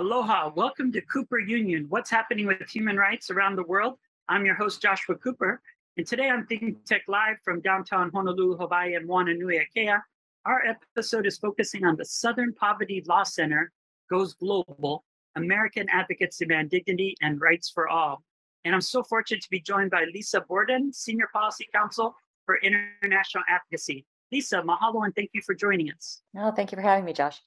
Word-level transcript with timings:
Aloha, 0.00 0.50
welcome 0.56 0.90
to 0.92 1.02
Cooper 1.02 1.38
Union. 1.38 1.84
What's 1.90 2.08
happening 2.08 2.46
with 2.46 2.70
human 2.70 2.96
rights 2.96 3.28
around 3.30 3.56
the 3.56 3.64
world? 3.64 3.98
I'm 4.30 4.46
your 4.46 4.54
host, 4.54 4.80
Joshua 4.80 5.14
Cooper, 5.14 5.60
and 5.98 6.06
today 6.06 6.30
I'm 6.30 6.46
Think 6.46 6.82
Tech 6.86 7.02
Live 7.06 7.36
from 7.44 7.60
downtown 7.60 8.10
Honolulu, 8.10 8.56
Hawaii, 8.56 8.94
and 8.94 9.06
Wananui 9.06 9.60
Akea. 9.60 10.00
Our 10.46 10.62
episode 10.64 11.26
is 11.26 11.36
focusing 11.36 11.84
on 11.84 11.96
the 11.96 12.06
Southern 12.06 12.54
Poverty 12.54 13.04
Law 13.06 13.24
Center 13.24 13.72
Goes 14.08 14.32
Global 14.32 15.04
American 15.36 15.86
Advocates 15.92 16.38
Demand 16.38 16.70
Dignity 16.70 17.14
and 17.20 17.38
Rights 17.38 17.68
for 17.68 17.86
All. 17.86 18.22
And 18.64 18.74
I'm 18.74 18.80
so 18.80 19.02
fortunate 19.02 19.42
to 19.42 19.50
be 19.50 19.60
joined 19.60 19.90
by 19.90 20.06
Lisa 20.14 20.40
Borden, 20.40 20.94
Senior 20.94 21.28
Policy 21.30 21.68
Counsel 21.74 22.16
for 22.46 22.58
International 22.62 23.44
Advocacy. 23.50 24.06
Lisa, 24.32 24.62
mahalo 24.62 25.04
and 25.04 25.14
thank 25.14 25.28
you 25.34 25.42
for 25.42 25.54
joining 25.54 25.90
us. 25.92 26.22
No, 26.32 26.50
thank 26.52 26.72
you 26.72 26.76
for 26.76 26.82
having 26.82 27.04
me, 27.04 27.12
Josh. 27.12 27.42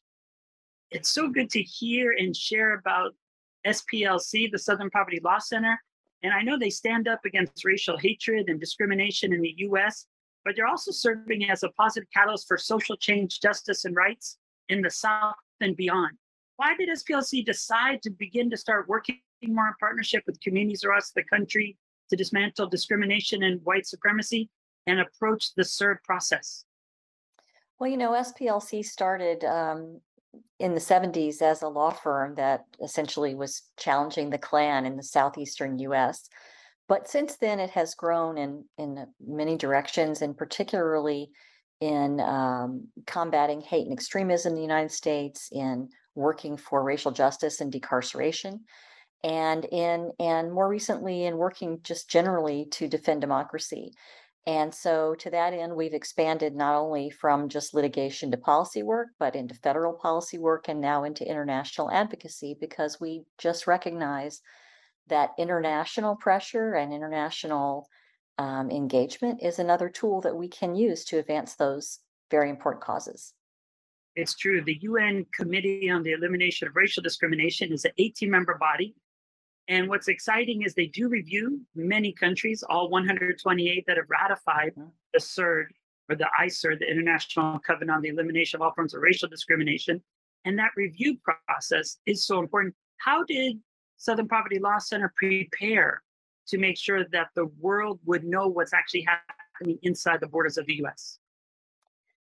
It's 0.94 1.10
so 1.10 1.28
good 1.28 1.50
to 1.50 1.62
hear 1.62 2.14
and 2.20 2.36
share 2.36 2.76
about 2.76 3.16
SPLC, 3.66 4.52
the 4.52 4.60
Southern 4.60 4.92
Poverty 4.92 5.20
Law 5.24 5.40
Center. 5.40 5.82
And 6.22 6.32
I 6.32 6.44
know 6.44 6.58
they 6.58 6.70
stand 6.70 7.08
up 7.08 7.26
against 7.26 7.66
racial 7.66 7.98
hatred 7.98 8.48
and 8.48 8.60
discrimination 8.60 9.34
in 9.34 9.42
the 9.42 9.56
US, 9.58 10.06
but 10.46 10.56
they're 10.56 10.68
also 10.68 10.92
serving 10.92 11.50
as 11.50 11.64
a 11.64 11.70
positive 11.70 12.08
catalyst 12.14 12.48
for 12.48 12.60
social 12.60 12.96
change, 12.96 13.42
justice, 13.42 13.86
and 13.86 13.96
rights 13.96 14.38
in 14.70 14.84
the 14.84 14.90
South 14.92 15.34
and 15.62 15.76
beyond. 15.76 16.16
Why 16.58 16.76
did 16.78 16.90
SPLC 16.90 17.44
decide 17.44 18.04
to 18.04 18.12
begin 18.12 18.52
to 18.52 18.58
start 18.58 18.88
working 18.88 19.20
more 19.44 19.68
in 19.68 19.74
partnership 19.80 20.24
with 20.28 20.40
communities 20.42 20.84
across 20.84 21.10
the 21.10 21.24
country 21.24 21.76
to 22.12 22.16
dismantle 22.16 22.68
discrimination 22.68 23.42
and 23.42 23.60
white 23.64 23.88
supremacy 23.88 24.48
and 24.86 25.00
approach 25.00 25.56
the 25.56 25.64
CERD 25.64 25.98
process? 26.04 26.66
Well, 27.80 27.90
you 27.90 27.98
know, 27.98 28.12
SPLC 28.12 28.86
started 28.86 29.44
um, 29.44 30.00
in 30.64 30.74
the 30.74 30.80
70s 30.80 31.42
as 31.42 31.62
a 31.62 31.68
law 31.68 31.92
firm 31.92 32.36
that 32.36 32.64
essentially 32.82 33.36
was 33.36 33.64
challenging 33.78 34.30
the 34.30 34.38
Klan 34.38 34.86
in 34.86 34.96
the 34.96 35.04
southeastern 35.04 35.78
US. 35.80 36.30
But 36.88 37.10
since 37.10 37.36
then, 37.36 37.60
it 37.60 37.70
has 37.72 37.96
grown 37.96 38.38
in, 38.38 38.64
in 38.78 39.06
many 39.20 39.58
directions, 39.58 40.22
and 40.22 40.38
particularly 40.38 41.32
in 41.82 42.22
um, 42.22 42.88
combating 43.06 43.60
hate 43.60 43.88
and 43.88 43.92
extremism 43.92 44.52
in 44.52 44.56
the 44.56 44.62
United 44.62 44.94
States, 44.94 45.50
in 45.52 45.90
working 46.16 46.56
for 46.56 46.82
racial 46.82 47.12
justice 47.12 47.60
and 47.60 47.70
decarceration, 47.70 48.62
and 49.22 49.66
in 49.66 50.12
and 50.18 50.54
more 50.54 50.70
recently 50.70 51.26
in 51.26 51.36
working 51.36 51.80
just 51.84 52.10
generally 52.10 52.68
to 52.72 52.88
defend 52.88 53.20
democracy. 53.20 53.92
And 54.46 54.74
so, 54.74 55.16
to 55.16 55.30
that 55.30 55.54
end, 55.54 55.74
we've 55.74 55.94
expanded 55.94 56.54
not 56.54 56.76
only 56.76 57.10
from 57.10 57.48
just 57.48 57.74
litigation 57.74 58.30
to 58.32 58.38
policy 58.38 58.84
work, 58.84 59.10
but 59.18 59.36
into 59.36 59.56
federal 59.56 59.94
policy 59.94 60.38
work 60.38 60.68
and 60.68 60.82
now 60.82 61.06
into 61.06 61.30
international 61.30 61.90
advocacy 61.90 62.58
because 62.60 63.00
we 63.00 63.24
just 63.38 63.68
recognize 63.68 64.42
that 65.08 65.32
international 65.38 66.18
pressure 66.18 66.74
and 66.74 66.94
international 66.94 67.88
um, 68.38 68.70
engagement 68.70 69.42
is 69.42 69.60
another 69.60 69.88
tool 69.88 70.20
that 70.22 70.36
we 70.36 70.50
can 70.50 70.76
use 70.76 71.06
to 71.06 71.20
advance 71.20 71.56
those 71.56 72.00
very 72.30 72.50
important 72.50 72.84
causes. 72.84 73.34
It's 74.16 74.36
true. 74.36 74.62
The 74.62 74.78
UN 74.82 75.26
Committee 75.34 75.90
on 75.90 76.04
the 76.04 76.12
Elimination 76.12 76.68
of 76.68 76.76
Racial 76.76 77.02
Discrimination 77.02 77.72
is 77.72 77.86
an 77.86 77.92
18 77.98 78.30
member 78.30 78.58
body 78.60 78.96
and 79.68 79.88
what's 79.88 80.08
exciting 80.08 80.64
is 80.64 80.74
they 80.74 80.88
do 80.88 81.08
review 81.08 81.62
many 81.76 82.12
countries, 82.12 82.64
all 82.68 82.90
128 82.90 83.86
that 83.88 83.98
have 83.98 84.10
ratified 84.10 84.74
the 85.14 85.20
CERD 85.20 85.66
or 86.10 86.16
the 86.16 86.28
ICERD, 86.40 86.80
the 86.80 86.90
International 86.90 87.60
Covenant 87.60 87.96
on 87.96 88.02
the 88.02 88.10
Elimination 88.10 88.58
of 88.58 88.62
All 88.62 88.74
Forms 88.74 88.94
of 88.94 89.02
Racial 89.02 89.30
Discrimination. 89.30 90.02
And 90.44 90.60
that 90.60 90.72
review 90.76 91.18
process 91.48 91.98
is 92.06 92.26
so 92.26 92.40
important. 92.40 92.76
How 92.98 93.24
did 93.24 93.60
Southern 93.96 94.28
Poverty 94.28 94.60
Law 94.60 94.80
Center 94.80 95.14
prepare 95.16 96.04
to 96.48 96.58
make 96.58 96.78
sure 96.78 97.06
that 97.14 97.28
the 97.36 97.46
world 97.60 98.02
would 98.04 98.26
know 98.26 98.50
what's 98.50 98.74
actually 98.74 99.08
happening 99.08 99.80
inside 99.84 100.20
the 100.20 100.28
borders 100.28 100.58
of 100.58 100.66
the 100.66 100.84
US? 100.84 101.20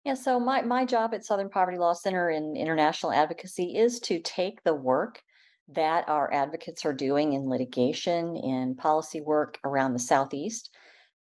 Yeah, 0.04 0.14
so 0.14 0.38
my, 0.38 0.62
my 0.62 0.84
job 0.84 1.14
at 1.14 1.24
Southern 1.24 1.48
Poverty 1.48 1.78
Law 1.78 1.94
Center 1.94 2.30
in 2.30 2.56
international 2.56 3.10
advocacy 3.10 3.76
is 3.76 3.98
to 4.00 4.20
take 4.20 4.62
the 4.62 4.74
work 4.74 5.20
that 5.68 6.08
our 6.08 6.32
advocates 6.32 6.84
are 6.84 6.92
doing 6.92 7.32
in 7.32 7.48
litigation, 7.48 8.36
in 8.36 8.74
policy 8.74 9.20
work 9.20 9.58
around 9.64 9.92
the 9.92 9.98
Southeast, 9.98 10.70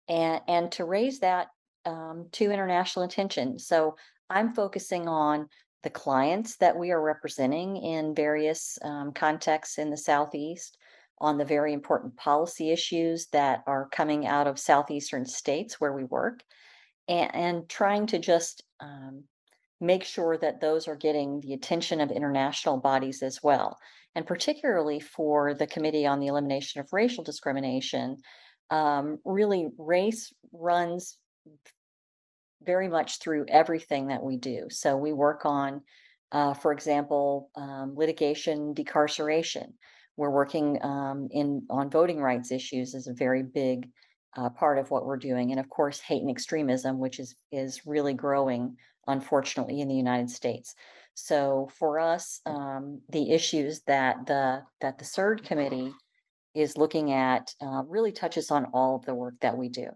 and, 0.10 0.42
and 0.48 0.72
to 0.74 0.86
raise 0.86 1.20
that 1.20 1.48
um, 1.86 2.28
to 2.34 2.52
international 2.52 3.06
attention. 3.06 3.58
So 3.58 3.96
I'm 4.30 4.54
focusing 4.54 5.08
on 5.08 5.48
the 5.84 5.90
clients 5.90 6.58
that 6.58 6.78
we 6.78 6.92
are 6.92 7.02
representing 7.02 7.78
in 7.78 8.16
various 8.16 8.78
um, 8.84 9.12
contexts 9.14 9.78
in 9.78 9.90
the 9.90 9.98
Southeast, 9.98 10.78
on 11.20 11.38
the 11.38 11.46
very 11.46 11.74
important 11.74 12.16
policy 12.18 12.72
issues 12.72 13.28
that 13.28 13.64
are 13.68 13.88
coming 13.92 14.26
out 14.26 14.48
of 14.48 14.60
Southeastern 14.60 15.26
states 15.26 15.80
where 15.80 15.94
we 15.94 16.04
work, 16.04 16.42
and, 17.08 17.36
and 17.36 17.70
trying 17.70 18.08
to 18.08 18.20
just 18.20 18.64
um, 18.80 19.24
make 19.80 20.04
sure 20.04 20.38
that 20.38 20.60
those 20.60 20.88
are 20.88 20.96
getting 20.96 21.40
the 21.42 21.54
attention 21.54 22.02
of 22.02 22.12
international 22.12 22.78
bodies 22.78 23.22
as 23.22 23.42
well 23.44 23.78
and 24.16 24.26
particularly 24.26 25.00
for 25.00 25.54
the 25.54 25.68
Committee 25.68 26.06
on 26.06 26.20
the 26.20 26.28
Elimination 26.28 26.82
of 26.82 26.94
Racial 26.94 27.24
Discrimination, 27.24 28.18
um, 28.70 29.20
really 29.26 29.70
race 29.78 30.34
runs 30.52 31.18
very 32.66 32.88
much 32.88 33.20
through 33.20 33.46
everything 33.50 34.08
that 34.08 34.24
we 34.24 34.38
do. 34.38 34.68
So 34.70 34.96
we 34.96 35.14
work 35.14 35.46
on, 35.46 35.82
uh, 36.32 36.54
for 36.54 36.72
example, 36.72 37.50
um, 37.56 37.94
litigation 37.96 38.74
decarceration. 38.74 39.74
We're 40.16 40.30
working 40.30 40.80
um, 40.84 41.28
in 41.32 41.64
on 41.70 41.90
voting 41.90 42.22
rights 42.22 42.52
issues 42.52 42.94
is 42.94 43.08
a 43.08 43.14
very 43.14 43.44
big 43.44 43.90
uh, 44.38 44.50
part 44.50 44.78
of 44.78 44.90
what 44.92 45.06
we're 45.06 45.18
doing, 45.18 45.52
and 45.52 45.60
of 45.60 45.70
course, 45.70 46.00
hate 46.00 46.22
and 46.22 46.32
extremism, 46.32 47.00
which 47.00 47.20
is 47.20 47.36
is 47.52 47.82
really 47.86 48.14
growing, 48.14 48.78
unfortunately, 49.08 49.82
in 49.82 49.88
the 49.88 49.96
United 49.96 50.30
States. 50.30 50.76
So 51.16 51.70
for 51.78 52.00
us, 52.00 52.42
um, 52.46 53.02
the 53.10 53.32
issues 53.32 53.82
that 53.88 54.26
the 54.26 54.64
that 54.82 54.98
the 54.98 55.06
CERD 55.06 55.44
committee 55.44 55.94
is 56.56 56.78
looking 56.78 57.12
at 57.12 57.54
uh, 57.62 57.84
really 57.88 58.12
touches 58.12 58.52
on 58.52 58.66
all 58.74 58.96
of 58.96 59.06
the 59.06 59.14
work 59.14 59.36
that 59.42 59.58
we 59.58 59.70
do. 59.70 59.90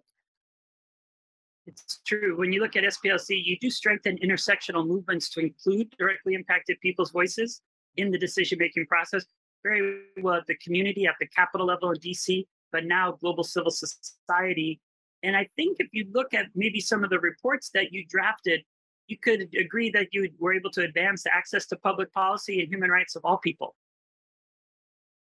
It's 1.66 2.00
true. 2.06 2.38
When 2.38 2.54
you 2.54 2.62
look 2.62 2.76
at 2.76 2.84
SPLC, 2.84 3.44
you 3.44 3.58
do 3.60 3.70
strengthen 3.70 4.18
intersectional 4.20 4.88
movements 4.88 5.30
to 5.32 5.42
include 5.42 5.94
directly 6.00 6.34
impacted 6.34 6.80
people's 6.80 7.12
voices 7.12 7.62
in 7.98 8.10
the 8.10 8.18
decision 8.18 8.58
making 8.58 8.86
process. 8.86 9.26
Very 9.64 10.04
well 10.22 10.36
at 10.36 10.48
the 10.48 10.56
community, 10.56 11.06
at 11.08 11.16
the 11.20 11.28
capital 11.28 11.68
level 11.68 11.92
in 11.92 12.00
DC, 12.00 12.46
but 12.72 12.86
now 12.86 13.12
global 13.20 13.44
civil 13.44 13.72
society. 13.72 14.80
And 15.24 15.36
I 15.36 15.50
think 15.58 15.78
if 15.80 15.88
you 15.92 16.06
look 16.14 16.34
at 16.34 16.46
maybe 16.56 16.80
some 16.80 17.04
of 17.04 17.10
the 17.10 17.20
reports 17.20 17.70
that 17.74 17.92
you 17.92 18.06
drafted, 18.08 18.64
you 19.08 19.18
could 19.18 19.50
agree 19.60 19.90
that 19.92 20.08
you 20.12 20.30
were 20.40 20.54
able 20.54 20.70
to 20.72 20.84
advance 20.84 21.26
access 21.26 21.66
to 21.68 21.76
public 21.78 22.12
policy 22.14 22.62
and 22.62 22.70
human 22.70 22.90
rights 22.90 23.16
of 23.16 23.24
all 23.26 23.38
people. 23.38 23.76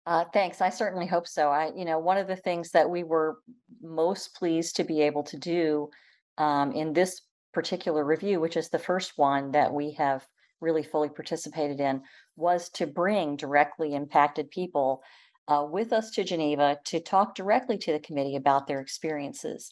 Uh, 0.08 0.26
thanks. 0.34 0.62
I 0.62 0.70
certainly 0.70 1.08
hope 1.08 1.28
so. 1.28 1.50
I, 1.50 1.72
you 1.76 1.86
know, 1.86 1.98
one 1.98 2.18
of 2.18 2.28
the 2.28 2.36
things 2.36 2.72
that 2.72 2.90
we 2.90 3.04
were 3.04 3.40
most 3.82 4.36
pleased 4.36 4.76
to 4.76 4.84
be 4.84 5.02
able 5.02 5.24
to 5.24 5.38
do 5.38 5.90
um, 6.38 6.72
in 6.74 6.94
this 6.94 7.22
particular 7.54 8.04
review, 8.04 8.40
which 8.40 8.58
is 8.58 8.70
the 8.70 8.78
first 8.78 9.14
one 9.16 9.52
that 9.52 9.74
we 9.74 9.92
have 9.94 10.26
really 10.62 10.84
fully 10.84 11.10
participated 11.10 11.80
in, 11.80 12.02
was 12.36 12.70
to 12.70 12.86
bring 12.86 13.36
directly 13.36 13.96
impacted 13.96 14.52
people 14.52 15.02
uh, 15.48 15.66
with 15.68 15.94
us 15.94 16.12
to 16.12 16.24
Geneva 16.24 16.78
to 16.86 17.00
talk 17.00 17.36
directly 17.36 17.78
to 17.78 17.92
the 17.92 18.00
committee 18.00 18.36
about 18.36 18.68
their 18.68 18.82
experiences. 18.82 19.72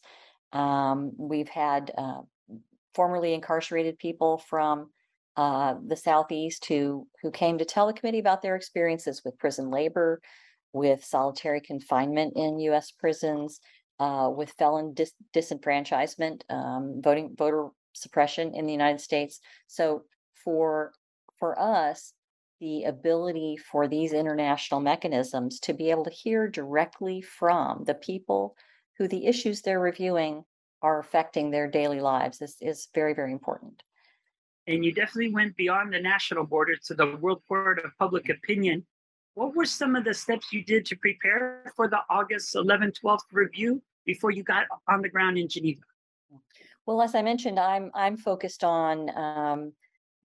Um, 0.51 1.11
we've 1.17 1.49
had 1.49 1.91
uh, 1.97 2.21
formerly 2.93 3.33
incarcerated 3.33 3.97
people 3.97 4.37
from 4.37 4.89
uh, 5.35 5.75
the 5.87 5.95
southeast 5.95 6.65
who 6.65 7.07
who 7.21 7.31
came 7.31 7.57
to 7.57 7.65
tell 7.65 7.87
the 7.87 7.93
committee 7.93 8.19
about 8.19 8.41
their 8.41 8.55
experiences 8.55 9.21
with 9.25 9.37
prison 9.39 9.69
labor, 9.69 10.21
with 10.73 11.03
solitary 11.03 11.59
confinement 11.59 12.33
in 12.35 12.59
U.S. 12.59 12.91
prisons, 12.91 13.59
uh, 13.99 14.29
with 14.35 14.51
felon 14.59 14.93
dis- 14.93 15.13
disenfranchisement, 15.35 16.41
um, 16.49 17.01
voting 17.03 17.35
voter 17.35 17.69
suppression 17.93 18.53
in 18.53 18.65
the 18.65 18.71
United 18.71 19.01
States. 19.01 19.39
So 19.67 20.03
for 20.43 20.93
for 21.39 21.59
us, 21.59 22.13
the 22.59 22.83
ability 22.83 23.57
for 23.57 23.87
these 23.87 24.13
international 24.13 24.79
mechanisms 24.79 25.59
to 25.61 25.73
be 25.73 25.89
able 25.89 26.03
to 26.05 26.11
hear 26.11 26.47
directly 26.47 27.21
from 27.21 27.83
the 27.85 27.95
people 27.95 28.55
who 28.97 29.07
the 29.07 29.25
issues 29.25 29.61
they're 29.61 29.79
reviewing 29.79 30.43
are 30.83 30.99
affecting 30.99 31.49
their 31.49 31.67
daily 31.67 32.01
lives 32.01 32.41
is, 32.41 32.57
is 32.61 32.89
very, 32.93 33.13
very 33.13 33.31
important. 33.31 33.81
And 34.67 34.85
you 34.85 34.93
definitely 34.93 35.33
went 35.33 35.55
beyond 35.55 35.93
the 35.93 35.99
national 35.99 36.45
border 36.45 36.75
to 36.85 36.93
the 36.93 37.15
World 37.17 37.41
Court 37.47 37.79
of 37.79 37.91
Public 37.97 38.29
Opinion. 38.29 38.85
What 39.33 39.55
were 39.55 39.65
some 39.65 39.95
of 39.95 40.03
the 40.03 40.13
steps 40.13 40.53
you 40.53 40.63
did 40.63 40.85
to 40.87 40.95
prepare 40.97 41.71
for 41.75 41.87
the 41.87 41.99
August 42.09 42.53
11th, 42.53 42.99
12th 43.03 43.19
review 43.31 43.81
before 44.05 44.31
you 44.31 44.43
got 44.43 44.67
on 44.87 45.01
the 45.01 45.09
ground 45.09 45.37
in 45.37 45.47
Geneva? 45.47 45.81
Well, 46.85 47.01
as 47.01 47.15
I 47.15 47.21
mentioned, 47.21 47.59
I'm 47.59 47.89
I'm 47.93 48.17
focused 48.17 48.63
on 48.63 49.09
um, 49.17 49.73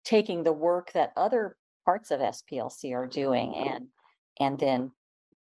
taking 0.06 0.44
the 0.44 0.54
work 0.54 0.92
that 0.94 1.12
other 1.18 1.58
parts 1.84 2.12
of 2.12 2.20
SPLC 2.20 2.94
are 2.96 3.08
doing 3.08 3.56
and, 3.56 3.88
and 4.40 4.58
then 4.58 4.92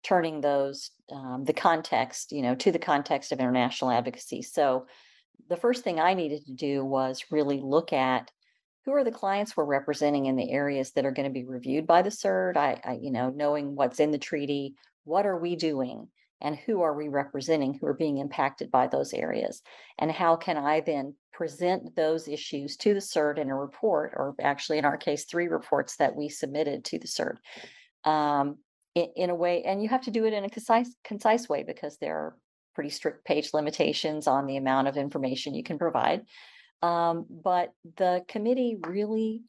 turning 0.03 0.41
those, 0.41 0.91
um, 1.11 1.43
the 1.45 1.53
context, 1.53 2.31
you 2.31 2.41
know, 2.41 2.55
to 2.55 2.71
the 2.71 2.79
context 2.79 3.31
of 3.31 3.39
international 3.39 3.91
advocacy. 3.91 4.41
So 4.41 4.87
the 5.49 5.57
first 5.57 5.83
thing 5.83 5.99
I 5.99 6.13
needed 6.13 6.45
to 6.45 6.53
do 6.53 6.85
was 6.85 7.25
really 7.31 7.59
look 7.59 7.93
at 7.93 8.31
who 8.85 8.93
are 8.93 9.03
the 9.03 9.11
clients 9.11 9.55
we're 9.55 9.65
representing 9.65 10.25
in 10.25 10.35
the 10.35 10.51
areas 10.51 10.91
that 10.91 11.05
are 11.05 11.11
going 11.11 11.27
to 11.27 11.33
be 11.33 11.45
reviewed 11.45 11.85
by 11.85 12.01
the 12.01 12.09
CERD? 12.09 12.57
I, 12.57 12.81
I, 12.83 12.93
you 13.01 13.11
know, 13.11 13.29
knowing 13.29 13.75
what's 13.75 13.99
in 13.99 14.11
the 14.11 14.17
treaty, 14.17 14.75
what 15.03 15.25
are 15.25 15.37
we 15.37 15.55
doing? 15.55 16.07
And 16.41 16.55
who 16.55 16.81
are 16.81 16.95
we 16.95 17.09
representing 17.09 17.73
who 17.73 17.85
are 17.87 17.93
being 17.93 18.17
impacted 18.17 18.71
by 18.71 18.87
those 18.87 19.13
areas? 19.13 19.61
And 19.97 20.09
how 20.09 20.37
can 20.37 20.57
I 20.57 20.79
then 20.79 21.15
present 21.33 21.95
those 21.95 22.29
issues 22.29 22.77
to 22.77 22.93
the 22.93 23.01
CERD 23.01 23.39
in 23.39 23.49
a 23.49 23.55
report, 23.55 24.13
or 24.15 24.35
actually 24.41 24.77
in 24.77 24.85
our 24.85 24.97
case, 24.97 25.25
three 25.25 25.47
reports 25.47 25.97
that 25.97 26.15
we 26.15 26.29
submitted 26.29 26.85
to 26.85 26.99
the 26.99 27.07
CERD 27.07 27.37
um, 28.09 28.57
in, 28.95 29.07
in 29.15 29.29
a 29.29 29.35
way, 29.35 29.63
and 29.63 29.81
you 29.81 29.89
have 29.89 30.03
to 30.03 30.11
do 30.11 30.25
it 30.25 30.33
in 30.33 30.43
a 30.43 30.49
concise, 30.49 30.93
concise 31.03 31.47
way 31.47 31.63
because 31.63 31.97
there 31.97 32.15
are 32.15 32.37
pretty 32.75 32.89
strict 32.89 33.25
page 33.25 33.53
limitations 33.53 34.27
on 34.27 34.45
the 34.45 34.57
amount 34.57 34.87
of 34.87 34.97
information 34.97 35.53
you 35.53 35.63
can 35.63 35.77
provide. 35.77 36.21
Um, 36.81 37.25
but 37.29 37.73
the 37.97 38.23
committee 38.27 38.77
really 38.87 39.43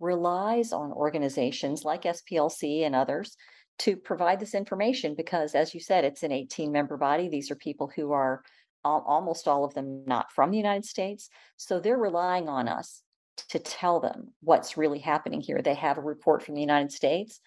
relies 0.00 0.72
on 0.72 0.92
organizations 0.92 1.84
like 1.84 2.02
SPLC 2.02 2.84
and 2.84 2.94
others 2.94 3.36
to 3.80 3.96
provide 3.96 4.38
this 4.38 4.54
information 4.54 5.14
because 5.16 5.54
as 5.54 5.74
you 5.74 5.80
said, 5.80 6.04
it's 6.04 6.22
an 6.22 6.32
eighteen 6.32 6.72
member 6.72 6.96
body. 6.96 7.28
These 7.28 7.50
are 7.50 7.56
people 7.56 7.90
who 7.94 8.12
are 8.12 8.42
al- 8.84 9.04
almost 9.06 9.48
all 9.48 9.64
of 9.64 9.74
them 9.74 10.04
not 10.06 10.30
from 10.32 10.50
the 10.50 10.58
United 10.58 10.84
States. 10.84 11.28
So 11.56 11.80
they're 11.80 11.96
relying 11.96 12.48
on 12.48 12.68
us 12.68 13.02
to 13.48 13.58
tell 13.58 14.00
them 14.00 14.32
what's 14.40 14.76
really 14.76 15.00
happening 15.00 15.40
here. 15.40 15.60
They 15.62 15.74
have 15.74 15.98
a 15.98 16.02
report 16.02 16.42
from 16.42 16.54
the 16.54 16.60
United 16.60 16.92
States, 16.92 17.40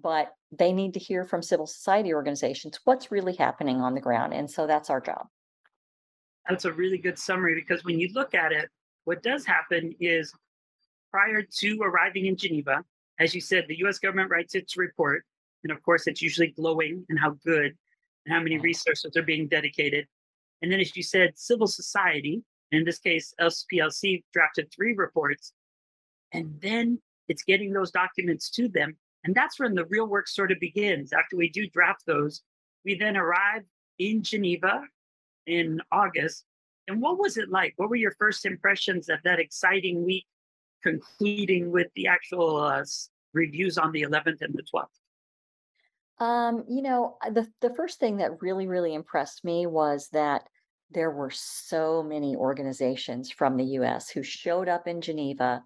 but 0.00 0.32
they 0.52 0.72
need 0.72 0.94
to 0.94 1.00
hear 1.00 1.24
from 1.24 1.42
civil 1.42 1.66
society 1.66 2.14
organizations 2.14 2.78
what's 2.84 3.10
really 3.10 3.34
happening 3.34 3.80
on 3.80 3.94
the 3.94 4.00
ground. 4.00 4.32
And 4.32 4.50
so 4.50 4.66
that's 4.66 4.90
our 4.90 5.00
job. 5.00 5.26
That's 6.48 6.64
a 6.64 6.72
really 6.72 6.98
good 6.98 7.18
summary 7.18 7.54
because 7.54 7.84
when 7.84 7.98
you 7.98 8.10
look 8.12 8.34
at 8.34 8.52
it, 8.52 8.68
what 9.04 9.22
does 9.22 9.44
happen 9.44 9.94
is 10.00 10.32
prior 11.10 11.42
to 11.42 11.80
arriving 11.82 12.26
in 12.26 12.36
Geneva, 12.36 12.84
as 13.18 13.34
you 13.34 13.40
said, 13.40 13.64
the 13.68 13.78
US 13.84 13.98
government 13.98 14.30
writes 14.30 14.54
its 14.54 14.76
report. 14.76 15.24
And 15.62 15.72
of 15.72 15.82
course, 15.82 16.06
it's 16.06 16.20
usually 16.20 16.48
glowing 16.48 17.04
and 17.08 17.18
how 17.18 17.30
good 17.44 17.76
and 18.26 18.34
how 18.34 18.40
many 18.40 18.58
resources 18.58 19.16
are 19.16 19.22
being 19.22 19.48
dedicated. 19.48 20.06
And 20.62 20.70
then, 20.72 20.80
as 20.80 20.96
you 20.96 21.02
said, 21.02 21.32
civil 21.36 21.66
society, 21.66 22.42
in 22.72 22.84
this 22.84 22.98
case, 22.98 23.34
SPLC, 23.40 24.24
drafted 24.32 24.72
three 24.74 24.94
reports. 24.94 25.52
And 26.32 26.58
then 26.60 27.00
it's 27.28 27.42
getting 27.42 27.72
those 27.72 27.90
documents 27.90 28.50
to 28.50 28.68
them. 28.68 28.96
And 29.24 29.34
that's 29.34 29.58
when 29.58 29.74
the 29.74 29.86
real 29.86 30.06
work 30.06 30.28
sort 30.28 30.52
of 30.52 30.60
begins. 30.60 31.12
After 31.12 31.36
we 31.36 31.48
do 31.48 31.68
draft 31.68 32.04
those, 32.06 32.42
we 32.84 32.94
then 32.94 33.16
arrive 33.16 33.62
in 33.98 34.22
Geneva 34.22 34.82
in 35.46 35.80
August. 35.90 36.44
And 36.88 37.00
what 37.00 37.18
was 37.18 37.38
it 37.38 37.48
like? 37.48 37.72
What 37.76 37.88
were 37.88 37.96
your 37.96 38.14
first 38.18 38.44
impressions 38.44 39.08
of 39.08 39.18
that 39.24 39.40
exciting 39.40 40.04
week, 40.04 40.26
concluding 40.82 41.70
with 41.70 41.88
the 41.94 42.06
actual 42.06 42.58
uh, 42.58 42.84
reviews 43.32 43.78
on 43.78 43.92
the 43.92 44.02
11th 44.02 44.42
and 44.42 44.54
the 44.54 44.62
12th? 44.62 44.86
Um, 46.22 46.64
you 46.68 46.82
know, 46.82 47.16
the 47.32 47.48
the 47.60 47.74
first 47.74 47.98
thing 47.98 48.18
that 48.18 48.40
really, 48.40 48.68
really 48.68 48.94
impressed 48.94 49.44
me 49.44 49.66
was 49.66 50.08
that 50.12 50.48
there 50.90 51.10
were 51.10 51.30
so 51.30 52.04
many 52.04 52.36
organizations 52.36 53.32
from 53.32 53.56
the 53.56 53.64
US 53.78 54.10
who 54.10 54.22
showed 54.22 54.68
up 54.68 54.86
in 54.86 55.00
Geneva 55.00 55.64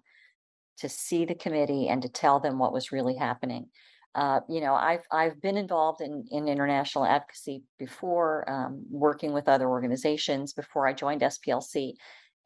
to 0.79 0.89
see 0.89 1.25
the 1.25 1.35
committee 1.35 1.87
and 1.87 2.01
to 2.01 2.09
tell 2.09 2.39
them 2.39 2.59
what 2.59 2.73
was 2.73 2.91
really 2.91 3.15
happening. 3.15 3.67
Uh, 4.15 4.39
you 4.49 4.59
know, 4.59 4.73
I've 4.73 5.03
I've 5.11 5.39
been 5.41 5.57
involved 5.57 6.01
in 6.01 6.25
in 6.31 6.47
international 6.47 7.05
advocacy 7.05 7.63
before, 7.77 8.49
um, 8.49 8.83
working 8.89 9.33
with 9.33 9.47
other 9.47 9.69
organizations 9.69 10.53
before 10.53 10.87
I 10.87 10.93
joined 10.93 11.21
SPLC, 11.21 11.93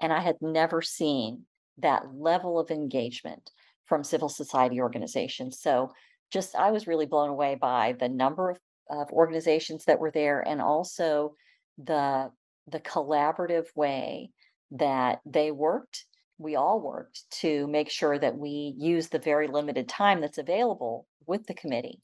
and 0.02 0.12
I 0.12 0.20
had 0.20 0.36
never 0.42 0.82
seen 0.82 1.46
that 1.78 2.04
level 2.14 2.60
of 2.60 2.70
engagement 2.70 3.50
from 3.86 4.04
civil 4.04 4.30
society 4.30 4.82
organizations. 4.82 5.60
So 5.60 5.92
just 6.32 6.56
I 6.56 6.72
was 6.72 6.88
really 6.88 7.06
blown 7.06 7.30
away 7.30 7.56
by 7.56 7.96
the 7.98 8.10
number 8.10 8.50
of, 8.52 8.58
of 8.90 9.12
organizations 9.12 9.86
that 9.86 10.00
were 10.00 10.12
there 10.12 10.42
and 10.46 10.62
also 10.62 11.36
the 11.78 12.30
the 12.68 12.80
collaborative 12.80 13.68
way 13.76 14.32
that 14.72 15.20
they 15.26 15.52
worked 15.52 16.06
we 16.38 16.56
all 16.56 16.82
worked 16.82 17.30
to 17.42 17.68
make 17.68 17.90
sure 17.90 18.18
that 18.18 18.38
we 18.38 18.74
use 18.78 19.10
the 19.10 19.20
very 19.20 19.48
limited 19.48 19.88
time 19.88 20.22
that's 20.22 20.38
available 20.38 21.08
with 21.26 21.46
the 21.48 21.54
committee 21.54 22.02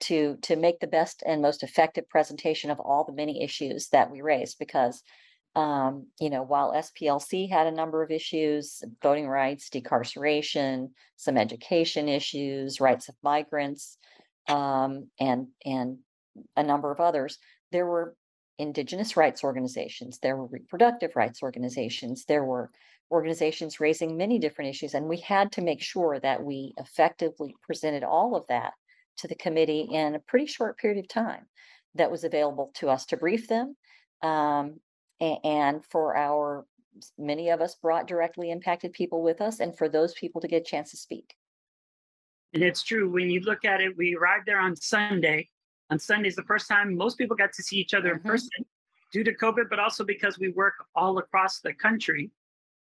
to 0.00 0.36
to 0.42 0.56
make 0.56 0.78
the 0.80 0.86
best 0.86 1.22
and 1.26 1.42
most 1.42 1.62
effective 1.62 2.08
presentation 2.08 2.70
of 2.70 2.80
all 2.80 3.04
the 3.04 3.12
many 3.12 3.42
issues 3.42 3.88
that 3.88 4.10
we 4.10 4.20
raised 4.20 4.58
because 4.58 5.02
um, 5.58 6.06
you 6.20 6.30
know, 6.30 6.42
while 6.42 6.72
SPLC 6.72 7.50
had 7.50 7.66
a 7.66 7.72
number 7.72 8.02
of 8.02 8.12
issues, 8.12 8.82
voting 9.02 9.26
rights, 9.26 9.70
decarceration, 9.70 10.90
some 11.16 11.36
education 11.36 12.08
issues, 12.08 12.80
rights 12.80 13.08
of 13.08 13.16
migrants, 13.22 13.98
um, 14.46 15.08
and 15.18 15.48
and 15.64 15.98
a 16.56 16.62
number 16.62 16.92
of 16.92 17.00
others, 17.00 17.38
there 17.72 17.86
were 17.86 18.14
indigenous 18.58 19.16
rights 19.16 19.42
organizations, 19.42 20.18
there 20.18 20.36
were 20.36 20.46
reproductive 20.46 21.16
rights 21.16 21.42
organizations, 21.42 22.24
there 22.26 22.44
were 22.44 22.70
organizations 23.10 23.80
raising 23.80 24.16
many 24.16 24.38
different 24.38 24.70
issues, 24.70 24.94
and 24.94 25.06
we 25.08 25.18
had 25.18 25.52
to 25.52 25.62
make 25.62 25.80
sure 25.82 26.18
that 26.20 26.42
we 26.42 26.74
effectively 26.76 27.54
presented 27.62 28.04
all 28.04 28.36
of 28.36 28.46
that 28.48 28.74
to 29.18 29.28
the 29.28 29.34
committee 29.34 29.88
in 29.90 30.14
a 30.14 30.20
pretty 30.20 30.46
short 30.46 30.78
period 30.78 30.98
of 30.98 31.08
time 31.08 31.46
that 31.94 32.10
was 32.10 32.24
available 32.24 32.70
to 32.74 32.88
us 32.88 33.06
to 33.06 33.16
brief 33.16 33.48
them. 33.48 33.76
Um, 34.22 34.80
a- 35.20 35.40
and 35.44 35.84
for 35.86 36.16
our, 36.16 36.66
many 37.16 37.48
of 37.50 37.60
us 37.60 37.76
brought 37.76 38.06
directly 38.06 38.50
impacted 38.50 38.92
people 38.92 39.22
with 39.22 39.40
us, 39.40 39.60
and 39.60 39.76
for 39.76 39.88
those 39.88 40.12
people 40.14 40.40
to 40.42 40.48
get 40.48 40.62
a 40.62 40.64
chance 40.64 40.90
to 40.90 40.96
speak. 40.96 41.34
And 42.54 42.62
it's 42.62 42.82
true. 42.82 43.10
When 43.10 43.28
you 43.30 43.40
look 43.40 43.64
at 43.64 43.80
it, 43.80 43.96
we 43.96 44.16
arrived 44.16 44.46
there 44.46 44.58
on 44.60 44.74
Sunday. 44.76 45.48
On 45.90 45.98
Sunday 45.98 46.28
is 46.28 46.36
the 46.36 46.42
first 46.42 46.68
time 46.68 46.96
most 46.96 47.18
people 47.18 47.36
got 47.36 47.52
to 47.54 47.62
see 47.62 47.76
each 47.76 47.94
other 47.94 48.12
in 48.12 48.20
Mhm. 48.20 48.24
person 48.26 48.50
due 49.12 49.24
to 49.24 49.34
COVID, 49.34 49.68
but 49.70 49.78
also 49.78 50.04
because 50.04 50.38
we 50.38 50.50
work 50.50 50.74
all 50.94 51.18
across 51.18 51.60
the 51.60 51.72
country. 51.72 52.30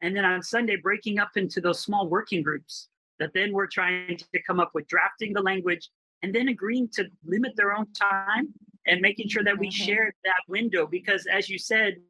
And 0.04 0.14
then 0.14 0.26
on 0.26 0.44
Sunday, 0.44 0.76
breaking 0.76 1.18
up 1.18 1.38
into 1.38 1.62
those 1.62 1.80
small 1.80 2.10
working 2.10 2.44
groups 2.44 2.90
that 3.20 3.32
then 3.34 3.54
we're 3.54 3.68
trying 3.68 4.18
to 4.18 4.44
come 4.44 4.60
up 4.60 4.72
with 4.76 4.86
drafting 4.88 5.32
the 5.32 5.42
language 5.42 5.90
and 6.22 6.36
then 6.36 6.50
agreeing 6.50 6.90
to 6.90 7.10
limit 7.26 7.54
their 7.56 7.74
own 7.74 7.88
time 7.94 8.54
and 8.86 9.00
making 9.00 9.30
sure 9.30 9.46
that 9.46 9.58
we 9.58 9.70
Mhm. 9.70 9.86
shared 9.86 10.14
that 10.26 10.42
window. 10.50 10.86
Because 10.86 11.26
as 11.26 11.50
you 11.50 11.58
said, 11.58 12.04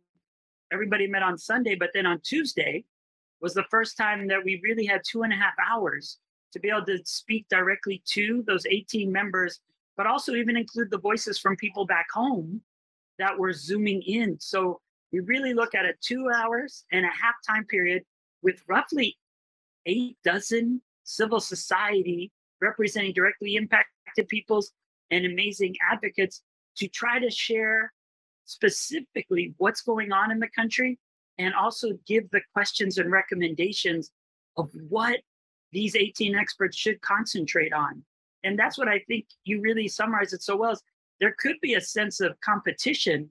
everybody 0.71 1.05
met 1.05 1.21
on 1.21 1.37
Sunday, 1.37 1.75
but 1.75 1.91
then 1.93 2.07
on 2.07 2.19
Tuesday 2.21 2.83
was 3.41 3.53
the 3.53 3.65
first 3.69 3.95
time 3.95 4.25
that 4.27 4.43
we 4.43 4.59
really 4.63 4.85
had 4.85 5.03
two 5.05 5.21
and 5.21 5.31
a 5.31 5.35
half 5.35 5.53
hours 5.59 6.19
to 6.51 6.59
be 6.59 6.69
able 6.69 6.85
to 6.85 7.05
speak 7.05 7.47
directly 7.47 8.01
to 8.05 8.41
those 8.47 8.65
18 8.65 9.11
members, 9.11 9.61
but 9.97 10.07
also 10.07 10.33
even 10.33 10.57
include 10.57 10.89
the 10.89 10.97
voices 10.97 11.37
from 11.37 11.55
people 11.57 11.85
back 11.85 12.09
home 12.11 12.63
that 13.19 13.37
were 13.37 13.53
zooming 13.53 14.01
in. 14.01 14.39
So 14.39 14.81
we 15.13 15.19
really 15.19 15.53
look 15.53 15.75
at 15.75 15.85
a 15.85 15.93
two 16.01 16.29
hours 16.35 16.83
and 16.91 17.05
a 17.05 17.09
half 17.09 17.35
time 17.47 17.65
period 17.65 18.03
with 18.41 18.61
roughly 18.67 19.15
eight 19.85 20.17
dozen 20.25 20.81
civil 21.03 21.39
society 21.39 22.31
representing 22.61 23.13
directly 23.13 23.55
impacted 23.55 24.27
peoples 24.27 24.71
and 25.11 25.25
amazing 25.25 25.75
advocates 25.91 26.41
to 26.75 26.87
try 26.87 27.19
to 27.19 27.29
share 27.29 27.93
specifically 28.45 29.53
what's 29.57 29.81
going 29.81 30.11
on 30.11 30.31
in 30.31 30.39
the 30.39 30.49
country 30.49 30.97
and 31.37 31.53
also 31.53 31.89
give 32.07 32.29
the 32.31 32.41
questions 32.53 32.97
and 32.97 33.11
recommendations 33.11 34.11
of 34.57 34.69
what 34.89 35.19
these 35.71 35.95
18 35.95 36.35
experts 36.35 36.77
should 36.77 37.01
concentrate 37.01 37.73
on. 37.73 38.03
And 38.43 38.57
that's 38.57 38.77
what 38.77 38.87
I 38.87 38.99
think 39.07 39.25
you 39.43 39.61
really 39.61 39.87
summarize 39.87 40.33
it 40.33 40.43
so 40.43 40.55
well. 40.55 40.71
Is 40.71 40.81
there 41.19 41.35
could 41.39 41.55
be 41.61 41.75
a 41.75 41.81
sense 41.81 42.19
of 42.19 42.39
competition, 42.41 43.29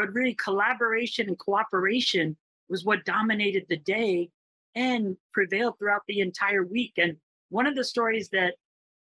but 0.00 0.14
really 0.14 0.32
collaboration 0.32 1.28
and 1.28 1.38
cooperation 1.38 2.34
was 2.70 2.86
what 2.86 3.04
dominated 3.04 3.66
the 3.68 3.76
day 3.76 4.30
and 4.74 5.14
prevailed 5.34 5.78
throughout 5.78 6.00
the 6.08 6.20
entire 6.20 6.64
week. 6.64 6.94
And 6.96 7.18
one 7.50 7.66
of 7.66 7.76
the 7.76 7.84
stories 7.84 8.30
that 8.30 8.54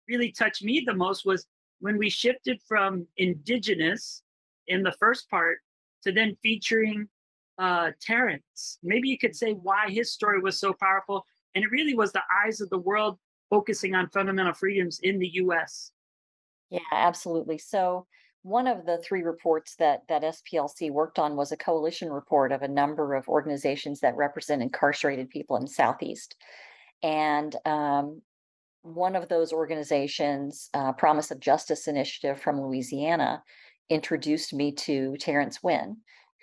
really 0.10 0.32
touched 0.32 0.64
me 0.64 0.84
the 0.84 0.96
most 0.96 1.24
was 1.24 1.46
when 1.82 2.00
we 2.00 2.10
shifted 2.10 2.60
from 2.68 3.06
indigenous 3.18 4.24
in 4.66 4.82
the 4.82 4.96
first 5.00 5.30
part 5.30 5.60
to 6.04 6.12
then 6.12 6.36
featuring 6.42 7.08
uh, 7.60 7.92
Terrence. 8.02 8.80
Maybe 8.82 9.08
you 9.08 9.20
could 9.20 9.36
say 9.36 9.52
why 9.52 9.90
his 9.90 10.12
story 10.12 10.42
was 10.42 10.60
so 10.60 10.74
powerful. 10.74 11.28
And 11.54 11.64
it 11.64 11.70
really 11.70 11.94
was 11.94 12.12
the 12.12 12.24
eyes 12.44 12.60
of 12.60 12.72
the 12.72 12.80
world 12.80 13.20
focusing 13.52 13.94
on 13.94 14.10
fundamental 14.10 14.54
freedoms 14.56 15.00
in 15.04 15.20
the 15.20 15.30
US. 15.44 15.92
Yeah, 16.72 16.80
absolutely. 16.92 17.60
So 17.60 18.08
one 18.48 18.66
of 18.66 18.86
the 18.86 18.98
three 19.00 19.24
reports 19.24 19.76
that 19.76 20.04
that 20.08 20.24
SPLC 20.24 20.90
worked 20.90 21.20
on 21.20 21.36
was 21.36 21.52
a 21.52 21.58
coalition 21.58 22.10
report 22.10 22.54
of 22.54 22.62
a 22.62 22.68
number 22.68 23.14
of 23.14 23.28
organizations 23.28 24.00
that 24.00 24.16
represent 24.16 24.62
incarcerated 24.62 25.30
people 25.30 25.58
in 25.58 25.68
Southeast. 25.68 26.34
And 27.04 27.54
um, 27.66 28.22
one 28.84 29.18
of 29.18 29.28
those 29.28 29.52
organizations, 29.52 30.70
uh, 30.74 30.94
Promise 30.94 31.32
of 31.32 31.42
Justice 31.42 31.90
Initiative 31.90 32.40
from 32.40 32.62
Louisiana, 32.62 33.44
introduced 33.90 34.54
me 34.54 34.72
to 34.72 35.18
Terrence 35.18 35.62
Winn, 35.62 35.98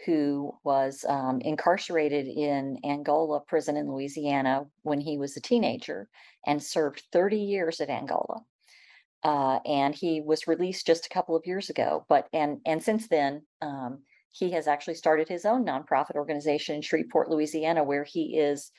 who 0.04 0.52
was 0.62 1.06
um, 1.08 1.40
incarcerated 1.40 2.26
in 2.26 2.76
Angola 2.84 3.40
prison 3.40 3.78
in 3.78 3.90
Louisiana 3.90 4.66
when 4.82 5.00
he 5.00 5.16
was 5.16 5.38
a 5.38 5.40
teenager 5.40 6.08
and 6.46 6.62
served 6.62 7.04
30 7.12 7.38
years 7.38 7.80
at 7.80 7.88
Angola. 7.88 8.42
Uh, 9.24 9.58
and 9.64 9.94
he 9.94 10.20
was 10.20 10.46
released 10.46 10.86
just 10.86 11.06
a 11.06 11.08
couple 11.08 11.34
of 11.34 11.46
years 11.46 11.70
ago. 11.70 12.04
But 12.08 12.28
and 12.32 12.60
and 12.66 12.82
since 12.82 13.08
then, 13.08 13.42
um, 13.62 14.02
he 14.30 14.50
has 14.50 14.66
actually 14.66 14.94
started 14.94 15.28
his 15.28 15.44
own 15.44 15.64
nonprofit 15.64 16.16
organization 16.16 16.76
in 16.76 16.82
Shreveport, 16.82 17.30
Louisiana, 17.30 17.82
where 17.84 18.04
he 18.04 18.36
is 18.36 18.70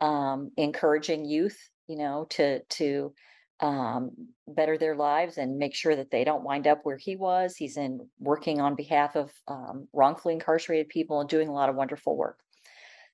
um, 0.00 0.50
encouraging 0.56 1.24
youth, 1.24 1.58
you 1.88 1.96
know, 1.96 2.26
to 2.30 2.60
to 2.60 3.14
um, 3.60 4.10
better 4.48 4.76
their 4.76 4.96
lives 4.96 5.38
and 5.38 5.56
make 5.56 5.74
sure 5.74 5.96
that 5.96 6.10
they 6.10 6.24
don't 6.24 6.44
wind 6.44 6.66
up 6.66 6.80
where 6.82 6.98
he 6.98 7.16
was. 7.16 7.56
He's 7.56 7.76
in 7.76 8.00
working 8.18 8.60
on 8.60 8.74
behalf 8.74 9.16
of 9.16 9.32
um, 9.48 9.88
wrongfully 9.92 10.34
incarcerated 10.34 10.88
people 10.88 11.20
and 11.20 11.28
doing 11.30 11.48
a 11.48 11.52
lot 11.52 11.68
of 11.68 11.76
wonderful 11.76 12.16
work. 12.16 12.40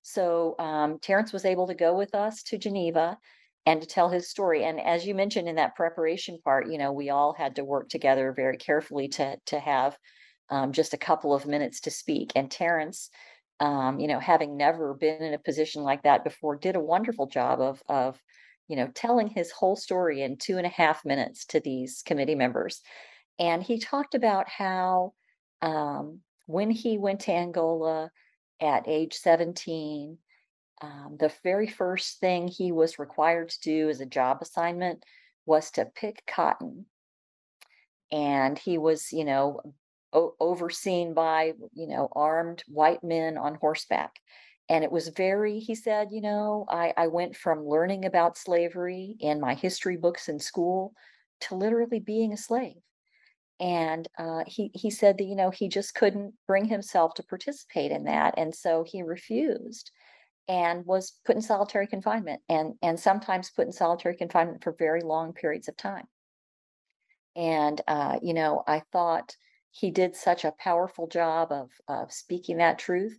So 0.03 0.57
um, 0.59 0.99
Terrence 0.99 1.33
was 1.33 1.45
able 1.45 1.67
to 1.67 1.75
go 1.75 1.95
with 1.95 2.15
us 2.15 2.43
to 2.45 2.59
Geneva 2.59 3.19
and 3.67 3.81
to 3.81 3.87
tell 3.87 4.09
his 4.09 4.29
story. 4.29 4.65
And 4.65 4.81
as 4.81 5.07
you 5.07 5.15
mentioned 5.15 5.49
in 5.49 5.57
that 5.57 5.77
preparation 5.77 6.39
part, 6.43 6.71
you 6.71 6.79
know, 6.79 6.93
we 6.93 7.11
all 7.11 7.35
had 7.35 7.57
to 7.57 7.65
work 7.65 7.89
together 7.89 8.33
very 8.33 8.57
carefully 8.57 9.09
to 9.09 9.37
to 9.47 9.61
have 9.61 9.97
um, 10.51 10.73
just 10.73 10.95
a 10.95 10.99
couple 10.99 11.35
of 11.35 11.47
minutes 11.47 11.81
to 11.83 11.91
speak. 11.91 12.33
And 12.35 12.51
Terrence, 12.51 13.11
um, 13.61 14.01
you 14.01 14.09
know, 14.09 14.19
having 14.19 14.57
never 14.57 14.95
been 14.95 15.23
in 15.23 15.35
a 15.35 15.39
position 15.39 15.83
like 15.83 16.03
that 16.03 16.25
before, 16.25 16.57
did 16.57 16.77
a 16.77 16.81
wonderful 16.81 17.27
job 17.27 17.61
of 17.61 17.83
of 17.89 18.21
you 18.69 18.77
know 18.77 18.89
telling 18.95 19.29
his 19.29 19.51
whole 19.51 19.77
story 19.77 20.23
in 20.23 20.37
two 20.37 20.57
and 20.57 20.67
a 20.67 20.71
half 20.71 21.05
minutes 21.05 21.47
to 21.47 21.61
these 21.61 22.03
committee 22.05 22.35
members. 22.35 22.81
And 23.39 23.63
he 23.63 23.79
talked 23.79 24.15
about 24.15 24.49
how 24.49 25.13
um, 25.63 26.21
when 26.47 26.71
he 26.71 26.99
went 26.99 27.21
to 27.21 27.33
Angola 27.33 28.11
at 28.61 28.85
age 28.87 29.15
17, 29.15 30.19
um, 30.81 31.17
the 31.19 31.33
very 31.43 31.67
first 31.67 32.21
thing 32.21 32.49
he 32.49 32.73
was 32.73 32.99
required 32.99 33.51
to 33.51 33.61
do 33.61 33.89
as 33.89 34.01
a 34.01 34.07
job 34.07 34.39
assignment 34.41 35.05
was 35.47 35.71
to 35.73 35.85
pick 35.85 36.25
cotton. 36.27 36.87
And 38.13 38.59
he 38.59 38.79
was, 38.79 39.13
you 39.13 39.25
know, 39.25 39.61
o- 40.13 40.35
overseen 40.41 41.15
by, 41.15 41.53
you 41.73 41.87
know, 41.87 42.09
armed 42.13 42.65
white 42.67 43.05
men 43.05 43.37
on 43.37 43.57
horseback. 43.57 44.17
And 44.69 44.85
it 44.85 44.93
was 44.93 45.09
very, 45.09 45.59
he 45.59 45.75
said, 45.75 46.09
you 46.13 46.21
know, 46.21 46.65
I, 46.69 46.95
I 46.97 47.09
went 47.09 47.37
from 47.37 47.67
learning 47.67 48.05
about 48.05 48.39
slavery 48.39 49.17
in 49.21 49.41
my 49.41 49.55
history 49.55 49.97
books 49.97 50.29
in 50.29 50.39
school 50.39 50.93
to 51.43 51.57
literally 51.57 52.01
being 52.01 52.33
a 52.33 52.37
slave. 52.37 52.77
And 53.59 54.09
uh, 54.19 54.45
he 54.47 54.71
he 54.75 54.91
said 54.91 55.19
that 55.19 55.25
you 55.25 55.37
know 55.37 55.51
he 55.51 55.69
just 55.69 55.95
couldn't 55.95 56.33
bring 56.47 56.65
himself 56.65 57.13
to 57.15 57.23
participate 57.23 57.91
in 57.91 58.05
that, 58.05 58.33
and 58.39 58.55
so 58.55 58.85
he 58.85 59.03
refused 59.03 59.91
and 60.51 60.85
was 60.85 61.13
put 61.25 61.37
in 61.37 61.43
solitary 61.43 61.87
confinement 61.87 62.41
and 62.49 62.75
and 62.83 62.99
sometimes 62.99 63.51
put 63.51 63.67
in 63.67 63.73
solitary 63.73 64.17
confinement 64.17 64.63
for 64.63 64.75
very 64.79 65.01
long 65.01 65.33
periods 65.33 65.69
of 65.69 65.77
time. 65.77 66.07
And 67.37 67.81
uh, 67.87 68.19
you 68.23 68.35
know 68.35 68.65
i 68.67 68.83
thought 68.93 69.37
he 69.71 69.93
did 69.93 70.17
such 70.17 70.45
a 70.45 70.55
powerful 70.59 71.07
job 71.07 71.53
of 71.53 71.71
of 71.89 72.13
speaking 72.13 72.57
that 72.57 72.79
truth 72.79 73.17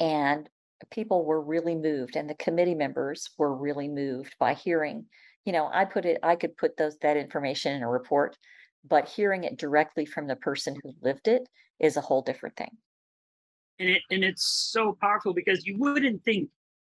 and 0.00 0.48
people 0.90 1.24
were 1.24 1.40
really 1.40 1.76
moved 1.76 2.16
and 2.16 2.28
the 2.28 2.34
committee 2.34 2.74
members 2.74 3.30
were 3.38 3.54
really 3.54 3.86
moved 3.86 4.34
by 4.40 4.52
hearing 4.52 5.06
you 5.44 5.52
know 5.52 5.70
i 5.72 5.84
put 5.84 6.04
it 6.04 6.18
i 6.24 6.34
could 6.34 6.56
put 6.56 6.76
those 6.76 6.98
that 6.98 7.16
information 7.16 7.72
in 7.76 7.84
a 7.84 7.88
report 7.88 8.36
but 8.84 9.08
hearing 9.08 9.44
it 9.44 9.56
directly 9.58 10.04
from 10.04 10.26
the 10.26 10.36
person 10.36 10.76
who 10.82 10.92
lived 11.02 11.28
it 11.28 11.48
is 11.78 11.96
a 11.96 12.00
whole 12.00 12.22
different 12.22 12.56
thing. 12.56 12.76
And 13.78 13.90
it 13.90 14.02
and 14.10 14.24
it's 14.24 14.44
so 14.44 14.96
powerful 15.00 15.34
because 15.34 15.66
you 15.66 15.78
wouldn't 15.78 16.24
think 16.24 16.50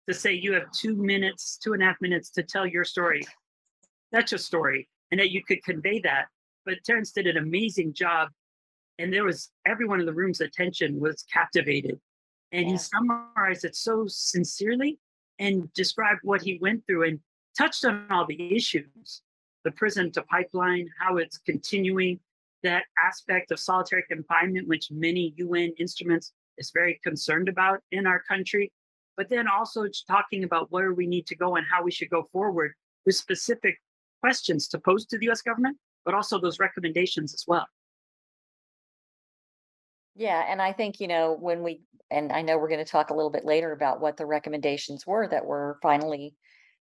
to 0.07 0.13
say 0.13 0.33
you 0.33 0.53
have 0.53 0.71
two 0.71 0.95
minutes, 0.95 1.57
two 1.57 1.73
and 1.73 1.81
a 1.81 1.85
half 1.85 1.99
minutes 2.01 2.29
to 2.31 2.43
tell 2.43 2.65
your 2.65 2.83
story. 2.83 3.25
That's 4.11 4.31
your 4.31 4.39
story, 4.39 4.87
and 5.11 5.19
that 5.19 5.31
you 5.31 5.43
could 5.43 5.63
convey 5.63 5.99
that. 6.01 6.27
But 6.65 6.83
Terrence 6.83 7.11
did 7.11 7.27
an 7.27 7.37
amazing 7.37 7.93
job, 7.93 8.29
and 8.99 9.11
there 9.11 9.23
was 9.23 9.51
everyone 9.65 9.99
in 9.99 10.05
the 10.05 10.13
room's 10.13 10.41
attention 10.41 10.99
was 10.99 11.23
captivated, 11.31 11.99
and 12.51 12.65
Yeah. 12.65 12.73
he 12.73 12.77
summarized 12.77 13.65
it 13.65 13.75
so 13.75 14.05
sincerely 14.07 14.99
and 15.39 15.71
described 15.73 16.21
what 16.23 16.41
he 16.41 16.59
went 16.59 16.85
through 16.85 17.03
and 17.03 17.19
touched 17.57 17.83
on 17.85 18.09
all 18.11 18.25
the 18.25 18.55
issues, 18.55 19.21
the 19.63 19.71
prison 19.71 20.11
to 20.11 20.21
pipeline, 20.23 20.89
how 20.99 21.17
it's 21.17 21.37
continuing, 21.39 22.19
that 22.63 22.85
aspect 22.97 23.51
of 23.51 23.59
solitary 23.59 24.03
confinement, 24.03 24.67
which 24.67 24.91
many 24.91 25.33
UN 25.37 25.73
instruments 25.77 26.33
is 26.57 26.71
very 26.71 26.99
concerned 27.03 27.49
about 27.49 27.83
in 27.91 28.07
our 28.07 28.21
country 28.23 28.71
but 29.17 29.29
then 29.29 29.47
also 29.47 29.85
talking 30.07 30.43
about 30.43 30.71
where 30.71 30.93
we 30.93 31.07
need 31.07 31.27
to 31.27 31.35
go 31.35 31.55
and 31.55 31.65
how 31.69 31.83
we 31.83 31.91
should 31.91 32.09
go 32.09 32.23
forward 32.31 32.73
with 33.05 33.15
specific 33.15 33.79
questions 34.21 34.67
to 34.69 34.79
pose 34.79 35.05
to 35.05 35.17
the 35.17 35.29
US 35.29 35.41
government, 35.41 35.77
but 36.03 36.13
also 36.13 36.39
those 36.39 36.59
recommendations 36.59 37.33
as 37.33 37.43
well. 37.47 37.67
Yeah, 40.15 40.43
and 40.47 40.61
I 40.61 40.71
think, 40.71 40.99
you 40.99 41.07
know, 41.07 41.35
when 41.37 41.61
we, 41.61 41.81
and 42.09 42.31
I 42.31 42.41
know 42.41 42.57
we're 42.57 42.69
going 42.69 42.83
to 42.83 42.91
talk 42.91 43.09
a 43.09 43.13
little 43.13 43.29
bit 43.29 43.45
later 43.45 43.71
about 43.71 43.99
what 43.99 44.15
the 44.15 44.25
recommendations 44.25 45.05
were 45.05 45.27
that 45.27 45.45
were 45.45 45.77
finally 45.81 46.35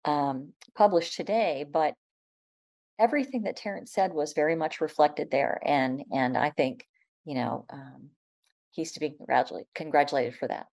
um, 0.05 0.53
published 0.75 1.15
today, 1.15 1.65
but 1.69 1.95
everything 2.99 3.43
that 3.43 3.55
Terrence 3.55 3.91
said 3.91 4.13
was 4.13 4.33
very 4.33 4.55
much 4.55 4.79
reflected 4.79 5.31
there. 5.31 5.59
And, 5.65 6.03
and 6.13 6.37
I 6.37 6.51
think, 6.51 6.85
you 7.25 7.33
know, 7.33 7.65
um, 7.71 8.09
he's 8.71 8.91
to 8.93 8.99
be 8.99 9.09
congratulated, 9.09 9.67
congratulated 9.73 10.35
for 10.35 10.47
that. 10.47 10.67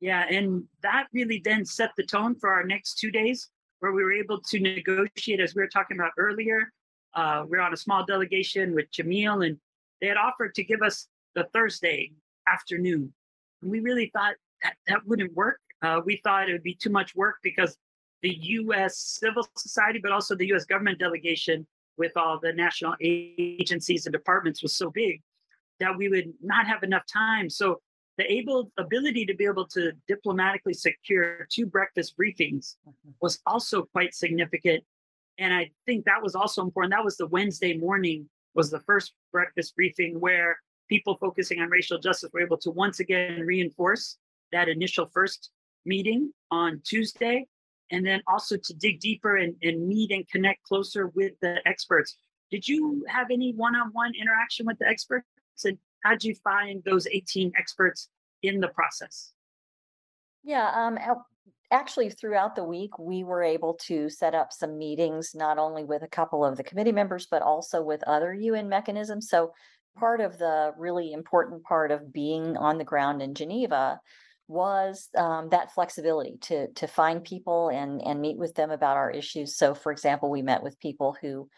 Yeah, 0.00 0.24
and 0.30 0.64
that 0.82 1.06
really 1.12 1.40
then 1.44 1.64
set 1.64 1.90
the 1.96 2.04
tone 2.04 2.34
for 2.34 2.50
our 2.52 2.64
next 2.64 2.98
two 2.98 3.10
days, 3.10 3.48
where 3.80 3.92
we 3.92 4.04
were 4.04 4.12
able 4.12 4.40
to 4.40 4.60
negotiate, 4.60 5.40
as 5.40 5.54
we 5.54 5.62
were 5.62 5.68
talking 5.68 5.96
about 5.96 6.12
earlier. 6.18 6.72
Uh, 7.14 7.44
we 7.48 7.56
are 7.56 7.62
on 7.62 7.72
a 7.72 7.78
small 7.78 8.04
delegation 8.04 8.74
with 8.74 8.90
Jamil, 8.90 9.46
and 9.46 9.58
they 10.00 10.06
had 10.06 10.18
offered 10.18 10.54
to 10.54 10.64
give 10.64 10.82
us 10.82 11.08
the 11.34 11.44
Thursday 11.54 12.12
afternoon. 12.46 13.12
And 13.62 13.70
we 13.70 13.80
really 13.80 14.10
thought 14.14 14.34
that 14.62 14.74
that 14.86 15.06
wouldn't 15.06 15.34
work. 15.34 15.60
Uh, 15.82 16.00
we 16.04 16.20
thought 16.24 16.48
it 16.48 16.52
would 16.52 16.62
be 16.62 16.74
too 16.74 16.90
much 16.90 17.14
work 17.14 17.36
because 17.42 17.76
the 18.22 18.36
U.S. 18.40 18.98
civil 18.98 19.46
society, 19.56 19.98
but 20.02 20.12
also 20.12 20.34
the 20.34 20.46
U.S. 20.48 20.64
government 20.64 20.98
delegation 20.98 21.66
with 21.96 22.12
all 22.16 22.38
the 22.42 22.52
national 22.52 22.94
agencies 23.00 24.06
and 24.06 24.12
departments 24.12 24.62
was 24.62 24.76
so 24.76 24.90
big 24.90 25.22
that 25.80 25.96
we 25.96 26.08
would 26.08 26.32
not 26.42 26.66
have 26.66 26.82
enough 26.82 27.04
time. 27.06 27.48
So 27.48 27.80
the 28.18 28.30
able 28.32 28.70
ability 28.78 29.26
to 29.26 29.34
be 29.34 29.44
able 29.44 29.66
to 29.66 29.92
diplomatically 30.08 30.72
secure 30.74 31.46
two 31.50 31.66
breakfast 31.66 32.16
briefings 32.16 32.76
Mhm. 32.86 33.14
was 33.20 33.40
also 33.46 33.82
quite 33.82 34.14
significant. 34.14 34.84
And 35.38 35.52
i 35.52 35.70
think 35.84 36.04
that 36.06 36.22
was 36.22 36.34
also 36.34 36.62
important. 36.62 36.92
That 36.92 37.04
was 37.04 37.16
the 37.16 37.26
wednesday 37.26 37.76
morning 37.76 38.28
was 38.54 38.70
the 38.70 38.80
first 38.80 39.12
breakfast 39.32 39.74
briefing 39.76 40.18
where 40.18 40.58
people 40.88 41.16
focusing 41.16 41.60
on 41.60 41.68
racial 41.68 41.98
justice 41.98 42.30
were 42.32 42.40
able 42.40 42.56
to 42.58 42.70
once 42.70 43.00
again 43.00 43.40
reinforce 43.40 44.16
that 44.52 44.68
initial 44.68 45.06
first 45.06 45.50
meeting 45.84 46.32
on 46.50 46.80
tuesday. 46.84 47.46
And 47.90 48.04
then 48.04 48.22
also 48.26 48.56
to 48.56 48.74
dig 48.74 48.98
deeper 49.00 49.36
and, 49.36 49.54
and 49.62 49.86
meet 49.86 50.10
and 50.10 50.26
connect 50.28 50.62
closer 50.64 51.08
with 51.08 51.34
the 51.40 51.60
experts. 51.68 52.16
Did 52.50 52.66
you 52.66 53.04
have 53.08 53.30
any 53.30 53.52
one-on-one 53.52 54.14
interaction 54.14 54.66
with 54.66 54.78
the 54.78 54.88
experts? 54.88 55.26
And 55.64 55.78
how'd 56.02 56.24
you 56.24 56.34
find 56.42 56.82
those 56.84 57.06
18 57.06 57.52
experts 57.58 58.08
in 58.42 58.60
the 58.60 58.68
process? 58.68 59.32
Yeah, 60.42 60.70
um, 60.74 60.98
actually, 61.70 62.10
throughout 62.10 62.54
the 62.54 62.64
week, 62.64 62.98
we 62.98 63.24
were 63.24 63.42
able 63.42 63.74
to 63.86 64.08
set 64.08 64.34
up 64.34 64.52
some 64.52 64.78
meetings, 64.78 65.32
not 65.34 65.58
only 65.58 65.84
with 65.84 66.02
a 66.02 66.08
couple 66.08 66.44
of 66.44 66.56
the 66.56 66.64
committee 66.64 66.92
members, 66.92 67.26
but 67.30 67.42
also 67.42 67.82
with 67.82 68.02
other 68.04 68.32
UN 68.32 68.68
mechanisms. 68.68 69.28
So 69.28 69.52
part 69.96 70.20
of 70.20 70.38
the 70.38 70.72
really 70.76 71.12
important 71.12 71.64
part 71.64 71.90
of 71.90 72.12
being 72.12 72.56
on 72.56 72.78
the 72.78 72.84
ground 72.84 73.22
in 73.22 73.34
Geneva 73.34 74.00
was 74.48 75.08
um, 75.16 75.48
that 75.48 75.72
flexibility 75.72 76.36
to 76.40 76.68
to 76.74 76.86
find 76.86 77.24
people 77.24 77.68
and 77.68 78.00
and 78.02 78.20
meet 78.20 78.36
with 78.36 78.54
them 78.54 78.70
about 78.70 78.96
our 78.96 79.10
issues. 79.10 79.56
So, 79.56 79.74
for 79.74 79.90
example, 79.90 80.30
we 80.30 80.42
met 80.42 80.62
with 80.62 80.78
people 80.78 81.16
who 81.20 81.48